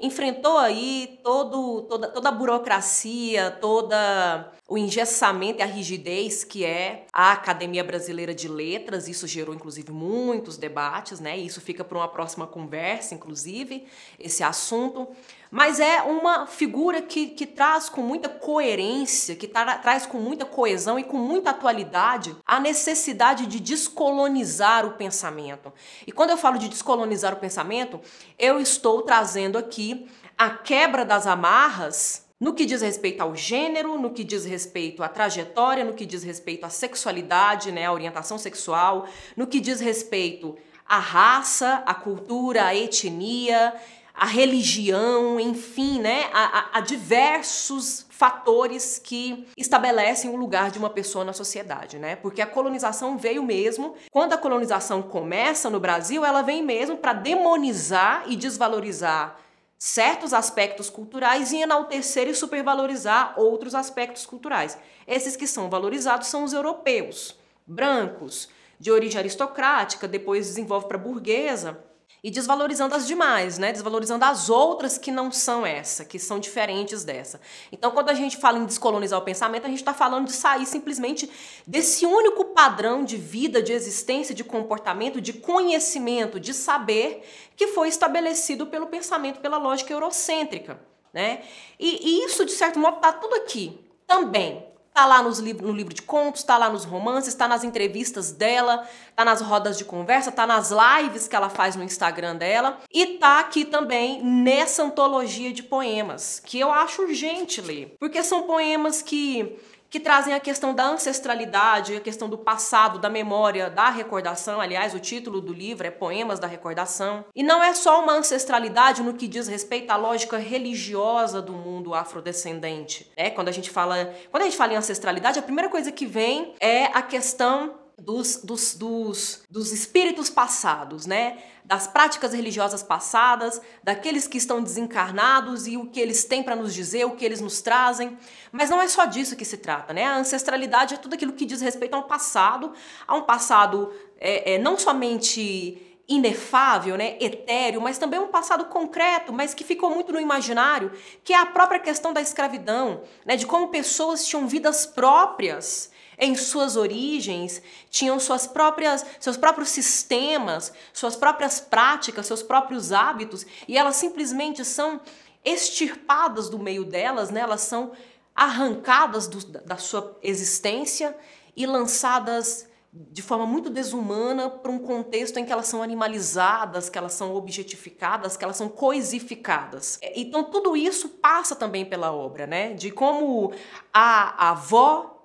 enfrentou 0.01 0.57
aí 0.57 1.19
todo, 1.23 1.83
toda, 1.83 2.07
toda 2.07 2.29
a 2.29 2.31
burocracia, 2.31 3.51
toda 3.51 4.51
o 4.67 4.77
engessamento 4.77 5.59
e 5.59 5.61
a 5.61 5.65
rigidez 5.65 6.43
que 6.43 6.63
é 6.63 7.05
a 7.11 7.31
Academia 7.33 7.83
Brasileira 7.83 8.33
de 8.33 8.47
Letras. 8.47 9.07
Isso 9.07 9.27
gerou, 9.27 9.53
inclusive, 9.53 9.91
muitos 9.91 10.57
debates, 10.57 11.19
né? 11.19 11.37
E 11.37 11.45
isso 11.45 11.59
fica 11.59 11.83
para 11.83 11.97
uma 11.97 12.07
próxima 12.07 12.47
conversa, 12.47 13.13
inclusive, 13.13 13.85
esse 14.19 14.43
assunto. 14.43 15.07
Mas 15.51 15.81
é 15.81 16.01
uma 16.01 16.47
figura 16.47 17.01
que, 17.01 17.27
que 17.27 17.45
traz 17.45 17.89
com 17.89 18.01
muita 18.01 18.29
coerência, 18.29 19.35
que 19.35 19.45
tra 19.45 19.77
traz 19.79 20.05
com 20.05 20.17
muita 20.17 20.45
coesão 20.45 20.97
e 20.97 21.03
com 21.03 21.17
muita 21.17 21.49
atualidade 21.49 22.33
a 22.45 22.57
necessidade 22.57 23.45
de 23.45 23.59
descolonizar 23.59 24.85
o 24.85 24.93
pensamento. 24.93 25.73
E 26.07 26.11
quando 26.13 26.29
eu 26.29 26.37
falo 26.37 26.57
de 26.57 26.69
descolonizar 26.69 27.33
o 27.33 27.37
pensamento, 27.37 27.99
eu 28.39 28.61
estou 28.61 29.01
trazendo 29.01 29.57
aqui 29.57 30.07
a 30.37 30.49
quebra 30.51 31.03
das 31.03 31.27
amarras 31.27 32.25
no 32.39 32.53
que 32.53 32.65
diz 32.65 32.81
respeito 32.81 33.19
ao 33.21 33.35
gênero, 33.35 33.99
no 33.99 34.11
que 34.11 34.23
diz 34.23 34.45
respeito 34.45 35.03
à 35.03 35.09
trajetória, 35.09 35.83
no 35.83 35.93
que 35.93 36.05
diz 36.05 36.23
respeito 36.23 36.65
à 36.65 36.69
sexualidade, 36.69 37.73
né, 37.73 37.85
à 37.85 37.93
orientação 37.93 38.37
sexual, 38.37 39.05
no 39.35 39.45
que 39.45 39.59
diz 39.59 39.81
respeito 39.81 40.57
à 40.87 40.97
raça, 40.97 41.83
à 41.85 41.93
cultura, 41.93 42.65
à 42.65 42.75
etnia, 42.75 43.75
à 44.13 44.25
religião, 44.25 45.39
enfim, 45.39 45.99
né, 45.99 46.29
a, 46.33 46.59
a, 46.59 46.77
a 46.77 46.81
diversos 46.81 48.05
fatores 48.09 48.99
que 48.99 49.47
estabelecem 49.57 50.29
o 50.29 50.35
lugar 50.35 50.69
de 50.69 50.77
uma 50.77 50.89
pessoa 50.89 51.25
na 51.25 51.33
sociedade, 51.33 51.97
né? 51.97 52.15
Porque 52.15 52.41
a 52.41 52.45
colonização 52.45 53.17
veio 53.17 53.41
mesmo, 53.41 53.95
quando 54.11 54.33
a 54.33 54.37
colonização 54.37 55.01
começa 55.01 55.69
no 55.69 55.79
Brasil, 55.79 56.23
ela 56.23 56.43
vem 56.43 56.61
mesmo 56.61 56.97
para 56.97 57.13
demonizar 57.13 58.25
e 58.27 58.35
desvalorizar 58.35 59.39
certos 59.75 60.31
aspectos 60.31 60.91
culturais 60.91 61.51
e 61.51 61.63
enaltecer 61.63 62.27
e 62.27 62.35
supervalorizar 62.35 63.33
outros 63.37 63.73
aspectos 63.73 64.27
culturais. 64.27 64.77
Esses 65.07 65.35
que 65.35 65.47
são 65.47 65.71
valorizados 65.71 66.27
são 66.27 66.43
os 66.43 66.53
europeus, 66.53 67.35
brancos, 67.65 68.47
de 68.79 68.91
origem 68.91 69.19
aristocrática, 69.19 70.07
depois 70.07 70.45
desenvolve 70.45 70.87
para 70.87 70.97
burguesa, 70.97 71.83
e 72.23 72.29
desvalorizando 72.29 72.93
as 72.93 73.07
demais, 73.07 73.57
né? 73.57 73.71
Desvalorizando 73.71 74.23
as 74.23 74.49
outras 74.49 74.97
que 74.97 75.11
não 75.11 75.31
são 75.31 75.65
essa, 75.65 76.05
que 76.05 76.19
são 76.19 76.39
diferentes 76.39 77.03
dessa. 77.03 77.41
Então, 77.71 77.91
quando 77.91 78.09
a 78.09 78.13
gente 78.13 78.37
fala 78.37 78.59
em 78.59 78.65
descolonizar 78.65 79.19
o 79.19 79.23
pensamento, 79.23 79.65
a 79.65 79.69
gente 79.69 79.79
está 79.79 79.93
falando 79.93 80.27
de 80.27 80.33
sair 80.33 80.65
simplesmente 80.67 81.29
desse 81.65 82.05
único 82.05 82.45
padrão 82.45 83.03
de 83.03 83.17
vida, 83.17 83.61
de 83.61 83.73
existência, 83.73 84.35
de 84.35 84.43
comportamento, 84.43 85.19
de 85.19 85.33
conhecimento, 85.33 86.39
de 86.39 86.53
saber 86.53 87.23
que 87.55 87.67
foi 87.67 87.87
estabelecido 87.87 88.67
pelo 88.67 88.87
pensamento, 88.87 89.39
pela 89.39 89.57
lógica 89.57 89.91
eurocêntrica, 89.91 90.79
né? 91.11 91.41
E, 91.79 92.07
e 92.07 92.25
isso, 92.25 92.45
de 92.45 92.51
certo 92.51 92.77
modo, 92.77 92.97
está 92.97 93.11
tudo 93.11 93.35
aqui 93.35 93.79
também 94.05 94.70
Tá 94.93 95.05
lá 95.05 95.23
nos 95.23 95.39
li 95.39 95.53
no 95.53 95.71
livro 95.71 95.93
de 95.93 96.01
contos, 96.01 96.43
tá 96.43 96.57
lá 96.57 96.69
nos 96.69 96.83
romances, 96.83 97.33
tá 97.33 97.47
nas 97.47 97.63
entrevistas 97.63 98.31
dela, 98.31 98.85
tá 99.15 99.23
nas 99.23 99.39
rodas 99.39 99.77
de 99.77 99.85
conversa, 99.85 100.31
tá 100.33 100.45
nas 100.45 100.69
lives 100.69 101.29
que 101.29 101.35
ela 101.35 101.49
faz 101.49 101.77
no 101.77 101.83
Instagram 101.83 102.35
dela. 102.35 102.77
E 102.91 103.17
tá 103.17 103.39
aqui 103.39 103.63
também 103.63 104.21
nessa 104.21 104.83
antologia 104.83 105.53
de 105.53 105.63
poemas, 105.63 106.41
que 106.45 106.59
eu 106.59 106.71
acho 106.71 107.03
urgente 107.03 107.61
ler, 107.61 107.95
porque 107.99 108.21
são 108.21 108.43
poemas 108.43 109.01
que 109.01 109.57
que 109.91 109.99
trazem 109.99 110.33
a 110.33 110.39
questão 110.39 110.73
da 110.73 110.85
ancestralidade, 110.85 111.97
a 111.97 111.99
questão 111.99 112.29
do 112.29 112.37
passado, 112.37 112.97
da 112.97 113.09
memória, 113.09 113.69
da 113.69 113.89
recordação. 113.89 114.61
Aliás, 114.61 114.95
o 114.95 114.99
título 114.99 115.41
do 115.41 115.51
livro 115.51 115.85
é 115.85 115.91
Poemas 115.91 116.39
da 116.39 116.47
Recordação. 116.47 117.25
E 117.35 117.43
não 117.43 117.61
é 117.61 117.73
só 117.73 118.01
uma 118.01 118.13
ancestralidade 118.13 119.03
no 119.03 119.13
que 119.13 119.27
diz 119.27 119.49
respeito 119.49 119.91
à 119.91 119.97
lógica 119.97 120.37
religiosa 120.37 121.41
do 121.41 121.51
mundo 121.51 121.93
afrodescendente. 121.93 123.11
É, 123.17 123.29
quando 123.29 123.49
a 123.49 123.51
gente 123.51 123.69
fala, 123.69 124.15
quando 124.31 124.43
a 124.43 124.45
gente 124.45 124.55
fala 124.55 124.71
em 124.71 124.77
ancestralidade, 124.77 125.37
a 125.37 125.43
primeira 125.43 125.69
coisa 125.69 125.91
que 125.91 126.05
vem 126.05 126.53
é 126.61 126.85
a 126.85 127.01
questão 127.01 127.80
dos, 128.01 128.37
dos, 128.37 128.75
dos, 128.75 129.43
dos 129.49 129.71
espíritos 129.71 130.29
passados, 130.29 131.05
né? 131.05 131.37
Das 131.63 131.87
práticas 131.87 132.33
religiosas 132.33 132.83
passadas, 132.83 133.61
daqueles 133.83 134.27
que 134.27 134.37
estão 134.37 134.61
desencarnados 134.61 135.67
e 135.67 135.77
o 135.77 135.85
que 135.85 135.99
eles 135.99 136.25
têm 136.25 136.43
para 136.43 136.55
nos 136.55 136.73
dizer, 136.73 137.05
o 137.05 137.11
que 137.11 137.23
eles 137.23 137.39
nos 137.39 137.61
trazem. 137.61 138.17
Mas 138.51 138.69
não 138.69 138.81
é 138.81 138.87
só 138.87 139.05
disso 139.05 139.35
que 139.35 139.45
se 139.45 139.57
trata, 139.57 139.93
né? 139.93 140.03
A 140.03 140.17
ancestralidade 140.17 140.95
é 140.95 140.97
tudo 140.97 141.13
aquilo 141.13 141.33
que 141.33 141.45
diz 141.45 141.61
respeito 141.61 141.93
ao 141.93 142.03
passado, 142.03 142.73
a 143.07 143.15
um 143.15 143.21
passado 143.21 143.93
é, 144.19 144.55
é, 144.55 144.57
não 144.57 144.77
somente 144.77 145.87
inefável, 146.07 146.97
né, 146.97 147.15
etéreo, 147.21 147.79
mas 147.79 147.97
também 147.97 148.19
um 148.19 148.27
passado 148.27 148.65
concreto, 148.65 149.31
mas 149.31 149.53
que 149.53 149.63
ficou 149.63 149.89
muito 149.89 150.11
no 150.11 150.19
imaginário, 150.19 150.91
que 151.23 151.31
é 151.31 151.37
a 151.37 151.45
própria 151.45 151.79
questão 151.79 152.11
da 152.11 152.21
escravidão, 152.21 153.03
né, 153.25 153.37
de 153.37 153.45
como 153.45 153.69
pessoas 153.69 154.25
tinham 154.25 154.45
vidas 154.45 154.85
próprias 154.85 155.90
em 156.21 156.35
suas 156.35 156.77
origens, 156.77 157.63
tinham 157.89 158.19
suas 158.19 158.45
próprias, 158.45 159.03
seus 159.19 159.35
próprios 159.35 159.69
sistemas, 159.69 160.71
suas 160.93 161.15
próprias 161.15 161.59
práticas, 161.59 162.27
seus 162.27 162.43
próprios 162.43 162.91
hábitos, 162.91 163.43
e 163.67 163.75
elas 163.75 163.95
simplesmente 163.95 164.63
são 164.63 165.01
extirpadas 165.43 166.47
do 166.47 166.59
meio 166.59 166.85
delas, 166.85 167.31
né? 167.31 167.41
elas 167.41 167.61
são 167.61 167.93
arrancadas 168.35 169.27
do, 169.27 169.43
da 169.63 169.77
sua 169.77 170.15
existência 170.21 171.17
e 171.57 171.65
lançadas 171.65 172.69
de 172.93 173.21
forma 173.21 173.45
muito 173.45 173.69
desumana 173.69 174.49
para 174.49 174.71
um 174.71 174.77
contexto 174.77 175.37
em 175.37 175.45
que 175.45 175.51
elas 175.51 175.67
são 175.67 175.81
animalizadas, 175.81 176.89
que 176.89 176.97
elas 176.97 177.13
são 177.13 177.33
objetificadas, 177.33 178.35
que 178.35 178.43
elas 178.43 178.57
são 178.57 178.67
coisificadas. 178.67 179.97
Então 180.13 180.43
tudo 180.43 180.75
isso 180.75 181.07
passa 181.07 181.55
também 181.55 181.85
pela 181.85 182.11
obra, 182.11 182.45
né? 182.45 182.73
De 182.73 182.91
como 182.91 183.53
a, 183.93 184.47
a 184.47 184.49
avó 184.49 185.20